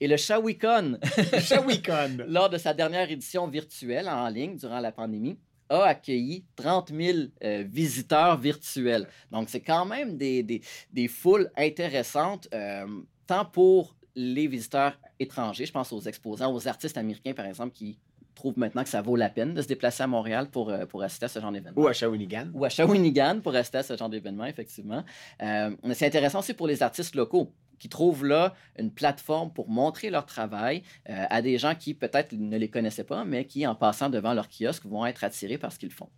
Et 0.00 0.08
le 0.08 0.16
Shawicon, 0.16 0.98
Shawicon! 1.40 2.24
lors 2.26 2.48
de 2.48 2.56
sa 2.56 2.72
dernière 2.72 3.10
édition 3.10 3.46
virtuelle 3.46 4.08
en 4.08 4.26
ligne 4.28 4.56
durant 4.56 4.80
la 4.80 4.92
pandémie, 4.92 5.38
a 5.68 5.84
accueilli 5.84 6.46
30 6.56 6.90
000 6.94 7.18
euh, 7.42 7.64
visiteurs 7.68 8.38
virtuels. 8.38 9.06
Donc, 9.30 9.50
c'est 9.50 9.60
quand 9.60 9.84
même 9.84 10.16
des, 10.16 10.42
des, 10.42 10.62
des 10.90 11.08
foules 11.08 11.50
intéressantes, 11.58 12.48
euh, 12.54 12.86
tant 13.26 13.44
pour 13.44 13.94
les 14.14 14.46
visiteurs 14.46 14.98
étrangers, 15.18 15.66
je 15.66 15.72
pense 15.72 15.92
aux 15.92 16.00
exposants, 16.00 16.54
aux 16.54 16.66
artistes 16.66 16.96
américains, 16.96 17.34
par 17.34 17.46
exemple, 17.46 17.72
qui 17.72 17.98
trouvent 18.34 18.58
maintenant 18.58 18.82
que 18.82 18.88
ça 18.88 19.02
vaut 19.02 19.16
la 19.16 19.28
peine 19.28 19.54
de 19.54 19.62
se 19.62 19.68
déplacer 19.68 20.02
à 20.02 20.06
Montréal 20.06 20.48
pour, 20.50 20.70
euh, 20.70 20.86
pour 20.86 21.02
assister 21.02 21.26
à 21.26 21.28
ce 21.28 21.40
genre 21.40 21.52
d'événement 21.52 21.80
Ou 21.80 21.86
à 21.86 21.92
Shawinigan. 21.92 22.48
ou 22.54 22.64
à 22.64 22.68
Shawinigan 22.68 23.40
pour 23.42 23.52
rester 23.52 23.78
à 23.78 23.82
ce 23.82 23.96
genre 23.96 24.08
d'événement, 24.08 24.44
effectivement. 24.46 25.04
Euh, 25.42 25.70
c'est 25.94 26.06
intéressant 26.06 26.40
aussi 26.40 26.54
pour 26.54 26.66
les 26.66 26.82
artistes 26.82 27.14
locaux 27.14 27.52
qui 27.78 27.88
trouvent 27.88 28.24
là 28.24 28.54
une 28.78 28.90
plateforme 28.92 29.52
pour 29.52 29.68
montrer 29.68 30.08
leur 30.10 30.26
travail 30.26 30.82
euh, 31.10 31.24
à 31.28 31.42
des 31.42 31.58
gens 31.58 31.74
qui 31.74 31.92
peut-être 31.94 32.32
ne 32.32 32.56
les 32.56 32.68
connaissaient 32.70 33.04
pas, 33.04 33.24
mais 33.24 33.46
qui, 33.46 33.66
en 33.66 33.74
passant 33.74 34.08
devant 34.10 34.32
leur 34.32 34.48
kiosque, 34.48 34.86
vont 34.86 35.04
être 35.06 35.24
attirés 35.24 35.58
par 35.58 35.72
ce 35.72 35.78
qu'ils 35.78 35.90
font. 35.92 36.08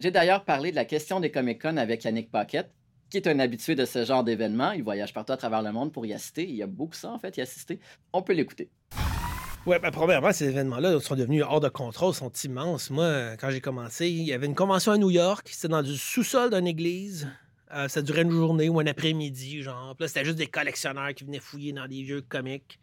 J'ai 0.00 0.10
d'ailleurs 0.10 0.44
parlé 0.44 0.70
de 0.70 0.76
la 0.76 0.84
question 0.84 1.20
des 1.20 1.30
Comic-Con 1.30 1.76
avec 1.76 2.04
Yannick 2.04 2.30
Paquette, 2.30 2.70
qui 3.10 3.16
est 3.18 3.28
un 3.28 3.38
habitué 3.38 3.76
de 3.76 3.84
ce 3.84 4.04
genre 4.04 4.24
d'événement. 4.24 4.72
Il 4.72 4.82
voyage 4.82 5.12
partout 5.14 5.32
à 5.32 5.36
travers 5.36 5.62
le 5.62 5.70
monde 5.70 5.92
pour 5.92 6.04
y 6.04 6.12
assister. 6.12 6.42
Il 6.42 6.56
y 6.56 6.62
a 6.62 6.66
beaucoup 6.66 6.94
ça, 6.94 7.12
en 7.12 7.18
fait, 7.18 7.36
y 7.36 7.40
assister. 7.40 7.78
On 8.12 8.22
peut 8.22 8.32
l'écouter. 8.32 8.70
Oui, 9.66 9.76
ben, 9.80 9.90
premièrement, 9.90 10.30
ces 10.30 10.48
événements-là 10.48 11.00
sont 11.00 11.14
devenus 11.14 11.42
hors 11.42 11.60
de 11.60 11.70
contrôle, 11.70 12.12
sont 12.12 12.30
immenses. 12.44 12.90
Moi, 12.90 13.34
quand 13.40 13.48
j'ai 13.48 13.62
commencé, 13.62 14.10
il 14.10 14.24
y 14.24 14.34
avait 14.34 14.44
une 14.44 14.54
convention 14.54 14.92
à 14.92 14.98
New 14.98 15.08
York, 15.08 15.48
c'était 15.50 15.68
dans 15.68 15.80
le 15.80 15.86
sous-sol 15.86 16.50
d'une 16.50 16.66
église. 16.66 17.28
Euh, 17.72 17.88
ça 17.88 18.02
durait 18.02 18.22
une 18.22 18.30
journée 18.30 18.68
ou 18.68 18.78
un 18.78 18.86
après-midi, 18.86 19.62
genre. 19.62 19.96
Là, 19.98 20.06
c'était 20.06 20.26
juste 20.26 20.36
des 20.36 20.48
collectionneurs 20.48 21.14
qui 21.14 21.24
venaient 21.24 21.40
fouiller 21.40 21.72
dans 21.72 21.88
des 21.88 22.22
comiques, 22.28 22.78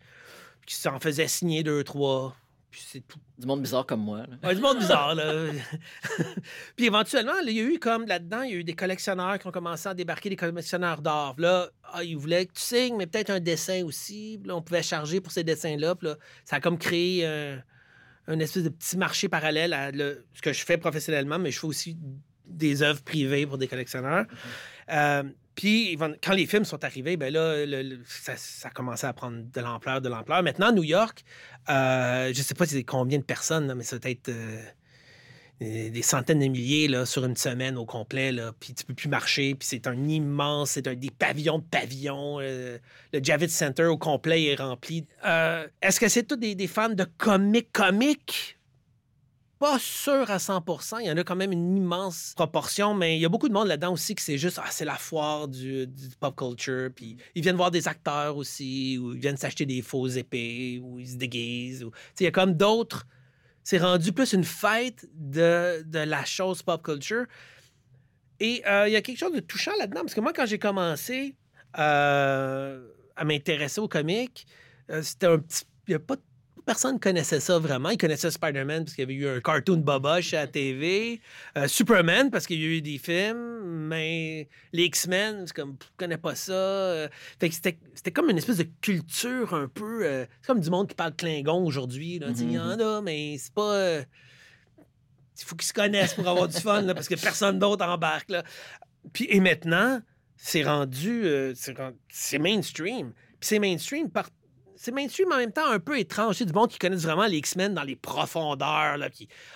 puis 0.61 0.69
qui 0.69 0.75
s'en 0.75 0.99
faisaient 0.99 1.27
signer 1.27 1.61
deux, 1.61 1.83
trois. 1.83 2.35
Puis 2.71 2.81
c'est 2.87 3.01
tout. 3.05 3.19
Du 3.37 3.45
monde 3.45 3.61
bizarre 3.61 3.85
comme 3.85 4.01
moi. 4.01 4.19
là. 4.19 4.47
Ouais, 4.47 4.55
du 4.55 4.61
monde 4.61 4.79
bizarre, 4.79 5.13
là. 5.13 5.51
puis 6.75 6.85
éventuellement, 6.85 7.33
il 7.45 7.51
y 7.53 7.59
a 7.59 7.63
eu 7.63 7.79
comme 7.79 8.05
là-dedans, 8.07 8.43
il 8.43 8.51
y 8.51 8.53
a 8.53 8.57
eu 8.57 8.63
des 8.63 8.73
collectionneurs 8.75 9.37
qui 9.39 9.47
ont 9.47 9.51
commencé 9.51 9.89
à 9.89 9.93
débarquer, 9.93 10.29
des 10.29 10.35
collectionneurs 10.37 11.01
d'art. 11.01 11.35
Là, 11.37 11.69
ah, 11.93 12.03
ils 12.03 12.15
voulaient 12.15 12.45
que 12.45 12.53
tu 12.53 12.61
signes, 12.61 12.95
mais 12.97 13.07
peut-être 13.07 13.29
un 13.29 13.39
dessin 13.41 13.83
aussi. 13.83 14.39
Là, 14.45 14.55
on 14.55 14.61
pouvait 14.61 14.83
charger 14.83 15.19
pour 15.19 15.31
ces 15.33 15.43
dessins-là. 15.43 15.95
Là, 16.01 16.15
ça 16.45 16.55
a 16.55 16.59
comme 16.61 16.77
créé 16.77 17.25
euh, 17.25 17.57
un 18.27 18.39
espèce 18.39 18.63
de 18.63 18.69
petit 18.69 18.95
marché 18.97 19.27
parallèle 19.27 19.73
à 19.73 19.91
le- 19.91 20.25
ce 20.33 20.41
que 20.41 20.53
je 20.53 20.63
fais 20.63 20.77
professionnellement, 20.77 21.39
mais 21.39 21.51
je 21.51 21.59
fais 21.59 21.67
aussi 21.67 21.97
des 22.45 22.83
œuvres 22.83 23.01
privées 23.01 23.45
pour 23.45 23.57
des 23.57 23.67
collectionneurs. 23.67 24.25
Euh, 24.89 25.23
puis, 25.55 25.97
quand 26.23 26.33
les 26.33 26.45
films 26.45 26.65
sont 26.65 26.83
arrivés, 26.83 27.17
ben 27.17 27.31
là, 27.33 27.65
ça, 28.05 28.33
ça 28.37 28.69
a 28.69 28.71
commencé 28.71 29.05
à 29.05 29.13
prendre 29.13 29.43
de 29.43 29.61
l'ampleur, 29.61 30.01
de 30.01 30.09
l'ampleur. 30.09 30.43
Maintenant, 30.43 30.71
New 30.71 30.83
York, 30.83 31.23
euh, 31.69 32.31
je 32.33 32.41
sais 32.41 32.53
pas 32.53 32.65
c'est 32.65 32.83
combien 32.83 33.19
de 33.19 33.23
personnes, 33.23 33.73
mais 33.73 33.83
ça 33.83 33.99
doit 33.99 34.11
être 34.11 34.29
euh, 34.29 34.63
des 35.59 36.01
centaines 36.01 36.39
de 36.39 36.47
milliers 36.47 36.87
là, 36.87 37.05
sur 37.05 37.25
une 37.25 37.35
semaine 37.35 37.77
au 37.77 37.85
complet. 37.85 38.33
Puis 38.59 38.73
tu 38.73 38.85
peux 38.85 38.93
plus 38.93 39.09
marcher. 39.09 39.55
Puis 39.55 39.67
c'est 39.67 39.87
un 39.87 40.07
immense, 40.07 40.71
c'est 40.71 40.87
un 40.87 40.95
des 40.95 41.11
pavillons 41.11 41.59
de 41.59 41.65
pavillons. 41.65 42.39
euh, 42.39 42.77
le 43.11 43.19
Javits 43.21 43.49
Center 43.49 43.85
au 43.85 43.97
complet 43.97 44.45
est 44.45 44.55
rempli. 44.55 45.05
Est-ce 45.81 45.99
que 45.99 46.07
c'est 46.07 46.23
tous 46.23 46.37
des, 46.37 46.55
des 46.55 46.67
fans 46.67 46.89
de 46.89 47.05
comics 47.17 47.71
comiques? 47.73 48.57
Pas 49.61 49.77
sûr 49.77 50.31
à 50.31 50.39
100% 50.39 51.01
Il 51.01 51.05
y 51.05 51.11
en 51.11 51.17
a 51.17 51.23
quand 51.23 51.35
même 51.35 51.51
une 51.51 51.77
immense 51.77 52.33
proportion, 52.35 52.95
mais 52.95 53.17
il 53.17 53.21
y 53.21 53.25
a 53.25 53.29
beaucoup 53.29 53.47
de 53.47 53.53
monde 53.53 53.67
là-dedans 53.67 53.93
aussi 53.93 54.15
qui 54.15 54.23
c'est 54.23 54.39
juste, 54.39 54.59
ah, 54.59 54.65
c'est 54.71 54.85
la 54.85 54.95
foire 54.95 55.47
du, 55.47 55.87
pop 56.19 56.35
culture. 56.35 56.89
Puis 56.95 57.15
ils 57.35 57.43
viennent 57.43 57.57
voir 57.57 57.69
des 57.69 57.87
acteurs 57.87 58.37
aussi, 58.37 58.97
ou 58.97 59.13
ils 59.13 59.19
viennent 59.19 59.37
s'acheter 59.37 59.67
des 59.67 59.83
faux 59.83 60.07
épées, 60.07 60.81
ou 60.83 60.97
ils 60.97 61.09
se 61.09 61.15
déguisent. 61.15 61.83
ou- 61.83 61.91
Il 62.19 62.23
y 62.23 62.27
a 62.27 62.31
comme 62.31 62.55
d'autres. 62.55 63.05
C'est 63.63 63.77
rendu 63.77 64.11
plus 64.11 64.33
une 64.33 64.45
fête 64.45 65.07
de, 65.13 65.85
la 65.93 66.25
chose 66.25 66.63
pop 66.63 66.81
culture. 66.81 67.27
Et 68.39 68.63
euh, 68.65 68.87
il 68.87 68.93
y 68.93 68.95
a 68.95 69.03
quelque 69.03 69.19
chose 69.19 69.33
de 69.33 69.41
touchant 69.41 69.73
là-dedans, 69.77 70.01
parce 70.01 70.15
que 70.15 70.21
moi, 70.21 70.33
quand 70.33 70.47
j'ai 70.47 70.57
commencé 70.57 71.35
euh, 71.77 72.83
à 73.15 73.25
m'intéresser 73.25 73.79
aux 73.79 73.87
comics, 73.87 74.47
euh, 74.89 75.03
c'était 75.03 75.27
un 75.27 75.37
petit. 75.37 75.65
A 75.93 75.99
pas 75.99 76.15
Personne 76.65 76.95
ne 76.95 76.99
connaissait 76.99 77.39
ça 77.39 77.57
vraiment. 77.59 77.89
Ils 77.89 77.97
connaissaient 77.97 78.29
Spider-Man 78.31 78.83
parce 78.85 78.95
qu'il 78.95 79.01
y 79.01 79.05
avait 79.05 79.13
eu 79.15 79.27
un 79.27 79.41
cartoon 79.41 79.77
boboche 79.77 80.33
à 80.33 80.41
la 80.41 80.47
TV. 80.47 81.19
Euh, 81.57 81.67
Superman 81.67 82.29
parce 82.29 82.45
qu'il 82.45 82.61
y 82.61 82.63
a 82.63 82.67
eu 82.67 82.81
des 82.81 82.97
films. 82.97 83.87
Mais 83.87 84.47
les 84.71 84.83
X-Men, 84.83 85.47
c'est 85.47 85.55
comme, 85.55 85.75
je 85.81 85.87
connais 85.97 86.17
pas 86.17 86.35
ça. 86.35 86.53
Euh, 86.53 87.07
fait 87.39 87.49
que 87.49 87.55
c'était 87.55 87.77
c'était 87.95 88.11
comme 88.11 88.29
une 88.29 88.37
espèce 88.37 88.57
de 88.57 88.67
culture 88.81 89.53
un 89.53 89.67
peu. 89.67 90.05
euh, 90.05 90.25
c'est 90.41 90.47
comme 90.47 90.59
du 90.61 90.69
monde 90.69 90.87
qui 90.87 90.95
parle 90.95 91.15
Klingon 91.15 91.65
aujourd'hui. 91.65 92.19
là. 92.19 92.27
Tu 92.29 92.35
sais, 92.37 92.43
Il 92.43 92.51
y 92.53 92.59
en 92.59 92.79
a, 92.79 93.01
mais 93.01 93.37
c'est 93.39 93.53
pas. 93.53 93.99
il 93.99 95.43
faut 95.45 95.55
qu'ils 95.55 95.67
se 95.67 95.73
connaissent 95.73 96.13
pour 96.13 96.27
avoir 96.27 96.47
du 96.47 96.59
fun, 96.59 96.81
là, 96.83 96.93
parce 96.93 97.07
que 97.07 97.15
personne 97.15 97.57
d'autre 97.59 97.83
embarque. 97.85 98.29
Là. 98.29 98.43
Puis, 99.13 99.25
et 99.29 99.39
maintenant, 99.39 99.99
c'est 100.37 100.63
rendu, 100.63 101.25
c'est 101.55 101.75
ren- 101.77 101.95
c'est 102.09 102.37
mainstream. 102.39 103.11
Puis 103.39 103.47
c'est 103.47 103.59
mainstream 103.59 104.09
par 104.09 104.29
c'est 104.81 104.91
mainstream 104.91 105.31
en 105.31 105.37
même 105.37 105.51
temps 105.51 105.69
un 105.69 105.79
peu 105.79 105.99
étrange. 105.99 106.37
C'est 106.37 106.45
du 106.45 106.53
monde 106.53 106.69
qui 106.69 106.79
connaissent 106.79 107.03
vraiment 107.03 107.27
les 107.27 107.37
X-Men 107.37 107.75
dans 107.75 107.83
les 107.83 107.95
profondeurs. 107.95 108.97
Là, 108.97 109.09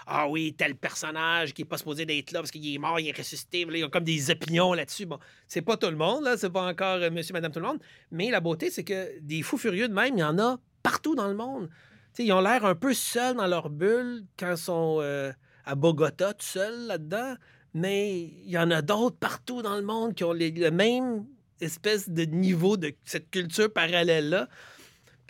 ah 0.06 0.30
oui, 0.30 0.54
tel 0.56 0.76
personnage 0.76 1.52
qui 1.56 1.64
n'est 1.64 1.68
pas 1.68 1.80
supposé 1.80 2.06
d'être 2.06 2.32
là 2.32 2.42
parce 2.42 2.52
qu'il 2.52 2.72
est 2.72 2.78
mort, 2.78 3.00
il 3.00 3.08
est 3.08 3.18
ressuscité. 3.18 3.66
Là, 3.66 3.76
ils 3.76 3.84
ont 3.84 3.90
comme 3.90 4.04
des 4.04 4.30
opinions 4.30 4.74
là-dessus. 4.74 5.08
Bon, 5.08 5.18
c'est 5.48 5.64
pas 5.64 5.78
tout 5.78 5.90
le 5.90 5.96
monde, 5.96 6.26
là, 6.26 6.38
c'est 6.38 6.52
pas 6.52 6.68
encore 6.68 6.98
euh, 6.98 7.10
monsieur, 7.10 7.34
madame, 7.34 7.52
tout 7.52 7.60
le 7.60 7.66
monde. 7.66 7.80
Mais 8.12 8.30
la 8.30 8.40
beauté, 8.40 8.70
c'est 8.70 8.84
que 8.84 9.20
des 9.20 9.42
fous 9.42 9.58
furieux 9.58 9.88
de 9.88 9.96
même, 9.96 10.16
il 10.16 10.20
y 10.20 10.24
en 10.24 10.38
a 10.38 10.60
partout 10.84 11.16
dans 11.16 11.28
le 11.28 11.36
monde. 11.36 11.72
Ils 12.20 12.32
ont 12.32 12.42
l'air 12.42 12.64
un 12.64 12.76
peu 12.76 12.94
seuls 12.94 13.36
dans 13.36 13.48
leur 13.48 13.72
bulle 13.72 14.26
quand 14.38 14.52
ils 14.52 14.58
sont 14.58 14.98
euh, 15.02 15.34
à 15.66 15.74
Bogota, 15.74 16.36
tout 16.36 16.46
seuls 16.46 16.86
là-dedans. 16.86 17.34
Mais 17.74 18.20
il 18.20 18.52
y 18.52 18.60
en 18.60 18.70
a 18.70 18.84
d'autres 18.84 19.18
partout 19.18 19.64
dans 19.64 19.76
le 19.76 19.82
monde 19.82 20.14
qui 20.14 20.24
ont 20.24 20.34
le 20.34 20.70
même 20.70 21.26
espèce 21.62 22.10
de 22.10 22.26
niveau 22.26 22.78
de 22.78 22.94
cette 23.06 23.32
culture 23.32 23.74
parallèle-là. 23.74 24.48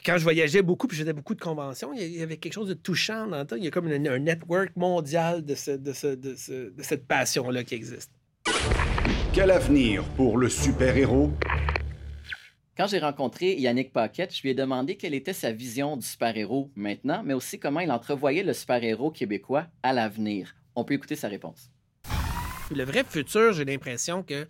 Quand 0.03 0.17
je 0.17 0.23
voyageais 0.23 0.61
beaucoup, 0.61 0.87
puis 0.87 0.97
j'étais 0.97 1.13
beaucoup 1.13 1.33
de 1.35 1.41
conventions, 1.41 1.91
il 1.93 2.03
y- 2.15 2.21
avait 2.21 2.37
quelque 2.37 2.53
chose 2.53 2.67
de 2.67 2.73
touchant 2.73 3.27
dans 3.27 3.47
ça. 3.47 3.57
Il 3.57 3.63
y 3.63 3.67
a 3.67 3.71
comme 3.71 3.87
une- 3.91 4.07
un 4.07 4.19
network 4.19 4.71
mondial 4.75 5.43
de, 5.43 5.55
ce- 5.55 5.71
de, 5.71 5.93
ce- 5.93 6.15
de 6.15 6.35
ce- 6.35 6.69
de 6.75 6.83
cette 6.83 7.07
passion-là 7.07 7.63
qui 7.63 7.75
existe. 7.75 8.11
Quel 9.33 9.49
avenir 9.51 10.03
pour 10.15 10.37
le 10.37 10.47
super-héros? 10.49 11.31
Quand 12.77 12.87
j'ai 12.87 12.99
rencontré 12.99 13.55
Yannick 13.55 13.93
Paquette, 13.93 14.35
je 14.35 14.41
lui 14.41 14.49
ai 14.49 14.53
demandé 14.53 14.95
quelle 14.97 15.13
était 15.13 15.33
sa 15.33 15.51
vision 15.51 15.97
du 15.97 16.05
super-héros 16.05 16.71
maintenant, 16.75 17.23
mais 17.23 17.33
aussi 17.33 17.57
comment 17.57 17.79
il 17.79 17.89
entrevoyait 17.89 18.43
le 18.43 18.53
super-héros 18.53 19.11
québécois 19.11 19.67
à 19.81 19.93
l'avenir. 19.93 20.55
On 20.75 20.83
peut 20.83 20.93
écouter 20.93 21.15
sa 21.15 21.29
réponse. 21.29 21.71
Le 22.75 22.83
vrai 22.83 23.03
futur, 23.07 23.53
j'ai 23.53 23.63
l'impression 23.65 24.23
que 24.23 24.45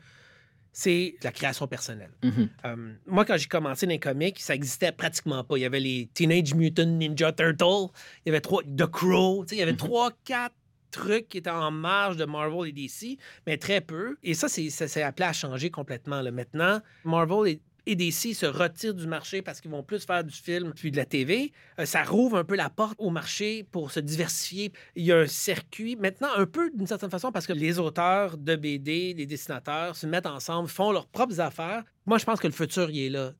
c'est 0.77 1.15
la 1.23 1.31
création 1.31 1.67
personnelle. 1.67 2.11
Mhm. 2.21 2.49
Euh, 2.65 2.93
moi, 3.07 3.23
quand 3.23 3.37
j'ai 3.37 3.47
commencé 3.47 3.85
dans 3.85 3.91
les 3.91 3.99
comics, 3.99 4.37
ça 4.41 4.53
existait 4.53 4.91
pratiquement 4.91 5.41
pas. 5.41 5.57
Il 5.57 5.61
y 5.61 5.65
avait 5.65 5.79
les 5.79 6.09
Teenage 6.13 6.53
Mutant 6.53 6.85
Ninja 6.85 7.31
Turtles, 7.31 7.93
il 8.25 8.27
y 8.27 8.29
avait 8.29 8.41
trois, 8.41 8.61
The 8.61 8.85
Crow, 8.85 9.45
il 9.53 9.57
y 9.57 9.61
avait 9.61 9.77
trois, 9.77 10.11
quatre 10.25 10.53
trucs 10.91 11.29
qui 11.29 11.37
étaient 11.37 11.49
en 11.49 11.71
marge 11.71 12.17
de 12.17 12.25
Marvel 12.25 12.67
et 12.67 12.73
DC, 12.73 13.17
mais 13.47 13.57
très 13.57 13.79
peu. 13.79 14.17
Et 14.21 14.33
ça, 14.33 14.49
c'est, 14.49 14.69
ça 14.69 14.89
s'est 14.89 15.01
appelé 15.01 15.29
à 15.29 15.31
changer 15.31 15.69
complètement. 15.69 16.21
là. 16.21 16.29
Maintenant, 16.31 16.81
Marvel 17.05 17.57
et 17.85 17.95
DC 17.95 18.33
se 18.33 18.45
retirent 18.45 18.93
du 18.93 19.07
marché 19.07 19.41
parce 19.41 19.61
qu'ils 19.61 19.71
vont 19.71 19.83
plus 19.83 20.05
faire 20.05 20.23
du 20.23 20.33
film 20.33 20.73
puis 20.75 20.91
de 20.91 20.97
la 20.97 21.05
TV. 21.05 21.51
Euh, 21.79 21.85
ça 21.85 22.03
rouvre 22.03 22.37
un 22.37 22.43
peu 22.43 22.55
la 22.55 22.69
porte 22.69 22.95
au 22.97 23.09
marché 23.09 23.63
pour 23.63 23.91
se 23.91 23.99
diversifier. 23.99 24.71
Il 24.95 25.05
y 25.05 25.11
a 25.11 25.19
un 25.19 25.27
circuit, 25.27 25.95
maintenant 25.95 26.29
un 26.35 26.45
peu 26.45 26.71
d'une 26.71 26.87
certaine 26.87 27.09
façon, 27.09 27.31
parce 27.31 27.47
que 27.47 27.53
les 27.53 27.79
auteurs 27.79 28.37
de 28.37 28.55
BD, 28.55 29.13
les 29.13 29.25
dessinateurs 29.25 29.95
se 29.95 30.07
mettent 30.07 30.25
ensemble, 30.25 30.67
font 30.67 30.91
leurs 30.91 31.07
propres 31.07 31.39
affaires. 31.39 31.83
Moi, 32.05 32.17
je 32.17 32.25
pense 32.25 32.39
que 32.39 32.47
le 32.47 32.53
futur, 32.53 32.89
il 32.89 33.05
est 33.05 33.09
là. 33.09 33.31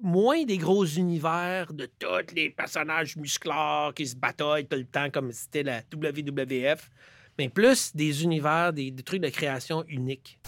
Moins 0.00 0.44
des 0.44 0.58
gros 0.58 0.84
univers 0.84 1.72
de 1.72 1.86
tous 1.98 2.34
les 2.34 2.50
personnages 2.50 3.16
musclars 3.16 3.92
qui 3.94 4.06
se 4.06 4.14
bataillent 4.14 4.68
tout 4.68 4.76
le 4.76 4.84
temps 4.84 5.10
comme 5.10 5.32
c'était 5.32 5.64
la 5.64 5.82
WWF, 5.92 6.88
mais 7.36 7.48
plus 7.48 7.96
des 7.96 8.22
univers, 8.22 8.72
des 8.72 8.94
trucs 9.04 9.20
de 9.20 9.28
création 9.28 9.84
uniques. 9.88 10.38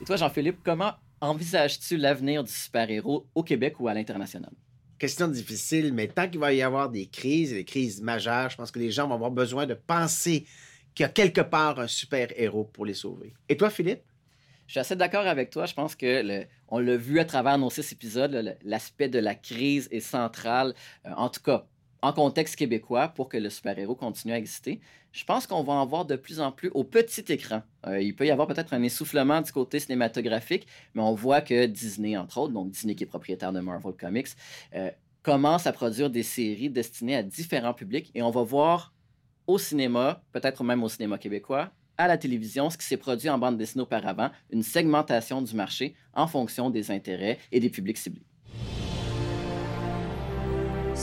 Et 0.00 0.04
toi, 0.04 0.14
Jean-Philippe, 0.14 0.60
comment 0.64 0.92
envisages-tu 1.22 1.96
l'avenir 1.96 2.44
du 2.44 2.52
super-héros 2.52 3.30
au 3.34 3.42
Québec 3.42 3.80
ou 3.80 3.88
à 3.88 3.94
l'international? 3.94 4.52
Question 4.98 5.28
difficile, 5.28 5.94
mais 5.94 6.08
tant 6.08 6.28
qu'il 6.28 6.38
va 6.40 6.52
y 6.52 6.62
avoir 6.62 6.90
des 6.90 7.06
crises, 7.06 7.52
et 7.52 7.56
des 7.56 7.64
crises 7.64 8.02
majeures, 8.02 8.50
je 8.50 8.56
pense 8.56 8.70
que 8.70 8.78
les 8.78 8.90
gens 8.90 9.08
vont 9.08 9.14
avoir 9.14 9.30
besoin 9.30 9.66
de 9.66 9.74
penser 9.74 10.46
qu'il 10.94 11.04
y 11.04 11.06
a 11.06 11.08
quelque 11.08 11.40
part 11.40 11.80
un 11.80 11.86
super-héros 11.88 12.64
pour 12.64 12.84
les 12.84 12.94
sauver. 12.94 13.34
Et 13.48 13.56
toi, 13.56 13.70
Philippe? 13.70 14.02
Je 14.66 14.72
suis 14.72 14.80
assez 14.80 14.96
d'accord 14.96 15.26
avec 15.26 15.50
toi. 15.50 15.66
Je 15.66 15.74
pense 15.74 15.96
que 15.96 16.22
le- 16.22 16.46
on 16.68 16.78
l'a 16.78 16.96
vu 16.96 17.18
à 17.18 17.24
travers 17.24 17.58
nos 17.58 17.70
six 17.70 17.92
épisodes, 17.92 18.56
l'aspect 18.62 19.08
de 19.08 19.18
la 19.18 19.34
crise 19.34 19.88
est 19.90 20.00
central, 20.00 20.74
euh, 21.06 21.10
en 21.16 21.28
tout 21.28 21.42
cas 21.42 21.66
en 22.02 22.12
contexte 22.12 22.56
québécois, 22.56 23.08
pour 23.08 23.28
que 23.28 23.36
le 23.36 23.48
super-héros 23.48 23.94
continue 23.94 24.34
à 24.34 24.38
exister. 24.38 24.80
Je 25.12 25.24
pense 25.24 25.46
qu'on 25.46 25.62
va 25.62 25.74
en 25.74 25.86
voir 25.86 26.04
de 26.04 26.16
plus 26.16 26.40
en 26.40 26.50
plus 26.50 26.68
au 26.74 26.84
petit 26.84 27.24
écran. 27.32 27.62
Euh, 27.86 28.00
il 28.00 28.14
peut 28.14 28.26
y 28.26 28.30
avoir 28.30 28.48
peut-être 28.48 28.74
un 28.74 28.82
essoufflement 28.82 29.40
du 29.40 29.52
côté 29.52 29.78
cinématographique, 29.78 30.66
mais 30.94 31.02
on 31.02 31.14
voit 31.14 31.40
que 31.40 31.66
Disney, 31.66 32.16
entre 32.16 32.38
autres, 32.38 32.52
donc 32.52 32.70
Disney 32.70 32.94
qui 32.94 33.04
est 33.04 33.06
propriétaire 33.06 33.52
de 33.52 33.60
Marvel 33.60 33.92
Comics, 33.92 34.28
euh, 34.74 34.90
commence 35.22 35.66
à 35.66 35.72
produire 35.72 36.10
des 36.10 36.24
séries 36.24 36.70
destinées 36.70 37.16
à 37.16 37.22
différents 37.22 37.74
publics 37.74 38.10
et 38.14 38.22
on 38.22 38.30
va 38.30 38.42
voir 38.42 38.92
au 39.46 39.58
cinéma, 39.58 40.22
peut-être 40.32 40.64
même 40.64 40.82
au 40.82 40.88
cinéma 40.88 41.18
québécois, 41.18 41.70
à 41.98 42.08
la 42.08 42.16
télévision, 42.18 42.70
ce 42.70 42.78
qui 42.78 42.86
s'est 42.86 42.96
produit 42.96 43.28
en 43.28 43.38
bande 43.38 43.58
dessinée 43.58 43.82
auparavant, 43.82 44.30
une 44.50 44.62
segmentation 44.62 45.42
du 45.42 45.54
marché 45.54 45.94
en 46.14 46.26
fonction 46.26 46.70
des 46.70 46.90
intérêts 46.90 47.38
et 47.52 47.60
des 47.60 47.70
publics 47.70 47.98
ciblés. 47.98 48.24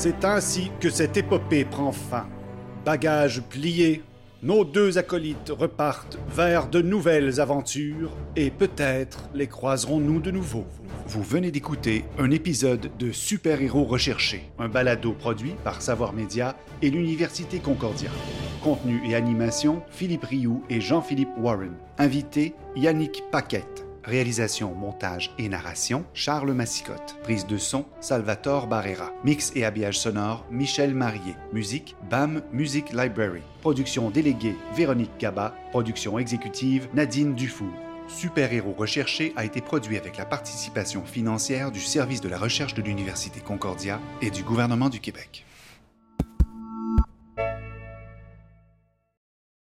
C'est 0.01 0.23
ainsi 0.23 0.71
que 0.79 0.89
cette 0.89 1.17
épopée 1.17 1.65
prend 1.65 1.91
fin. 1.91 2.25
Bagages 2.85 3.41
pliés, 3.41 4.01
nos 4.41 4.63
deux 4.63 4.97
acolytes 4.97 5.49
repartent 5.49 6.17
vers 6.29 6.69
de 6.69 6.81
nouvelles 6.81 7.41
aventures 7.41 8.15
et 8.37 8.49
peut-être 8.49 9.29
les 9.33 9.47
croiserons-nous 9.47 10.21
de 10.21 10.31
nouveau. 10.31 10.63
Vous 11.05 11.21
venez 11.21 11.51
d'écouter 11.51 12.05
un 12.17 12.31
épisode 12.31 12.89
de 12.97 13.11
Super-héros 13.11 13.83
recherchés, 13.83 14.49
un 14.57 14.69
balado 14.69 15.11
produit 15.11 15.55
par 15.65 15.81
Savoir 15.81 16.13
Média 16.13 16.55
et 16.81 16.91
l'Université 16.91 17.59
Concordia. 17.59 18.09
Contenu 18.63 19.01
et 19.05 19.15
animation, 19.15 19.83
Philippe 19.89 20.23
Rioux 20.23 20.63
et 20.69 20.79
Jean-Philippe 20.79 21.37
Warren. 21.37 21.73
Invité, 21.97 22.55
Yannick 22.77 23.25
Paquette. 23.31 23.88
Réalisation, 24.03 24.73
montage 24.73 25.31
et 25.37 25.49
narration, 25.49 26.05
Charles 26.13 26.53
Massicotte. 26.53 27.17
Prise 27.23 27.45
de 27.45 27.57
son, 27.57 27.85
Salvatore 27.99 28.67
Barrera. 28.67 29.11
Mix 29.23 29.51
et 29.55 29.65
habillage 29.65 29.99
sonore, 29.99 30.45
Michel 30.49 30.93
Marié. 30.93 31.35
Musique, 31.53 31.95
BAM 32.09 32.41
Music 32.53 32.93
Library. 32.93 33.41
Production 33.61 34.09
déléguée, 34.09 34.55
Véronique 34.73 35.17
Gaba. 35.19 35.53
Production 35.71 36.17
exécutive, 36.17 36.87
Nadine 36.93 37.35
Dufour. 37.35 37.73
Super-héros 38.07 38.73
recherché 38.77 39.33
a 39.35 39.45
été 39.45 39.61
produit 39.61 39.97
avec 39.97 40.17
la 40.17 40.25
participation 40.25 41.03
financière 41.05 41.71
du 41.71 41.79
Service 41.79 42.21
de 42.21 42.29
la 42.29 42.37
recherche 42.37 42.73
de 42.73 42.81
l'Université 42.81 43.39
Concordia 43.39 43.99
et 44.21 44.31
du 44.31 44.43
gouvernement 44.43 44.89
du 44.89 44.99
Québec. 44.99 45.45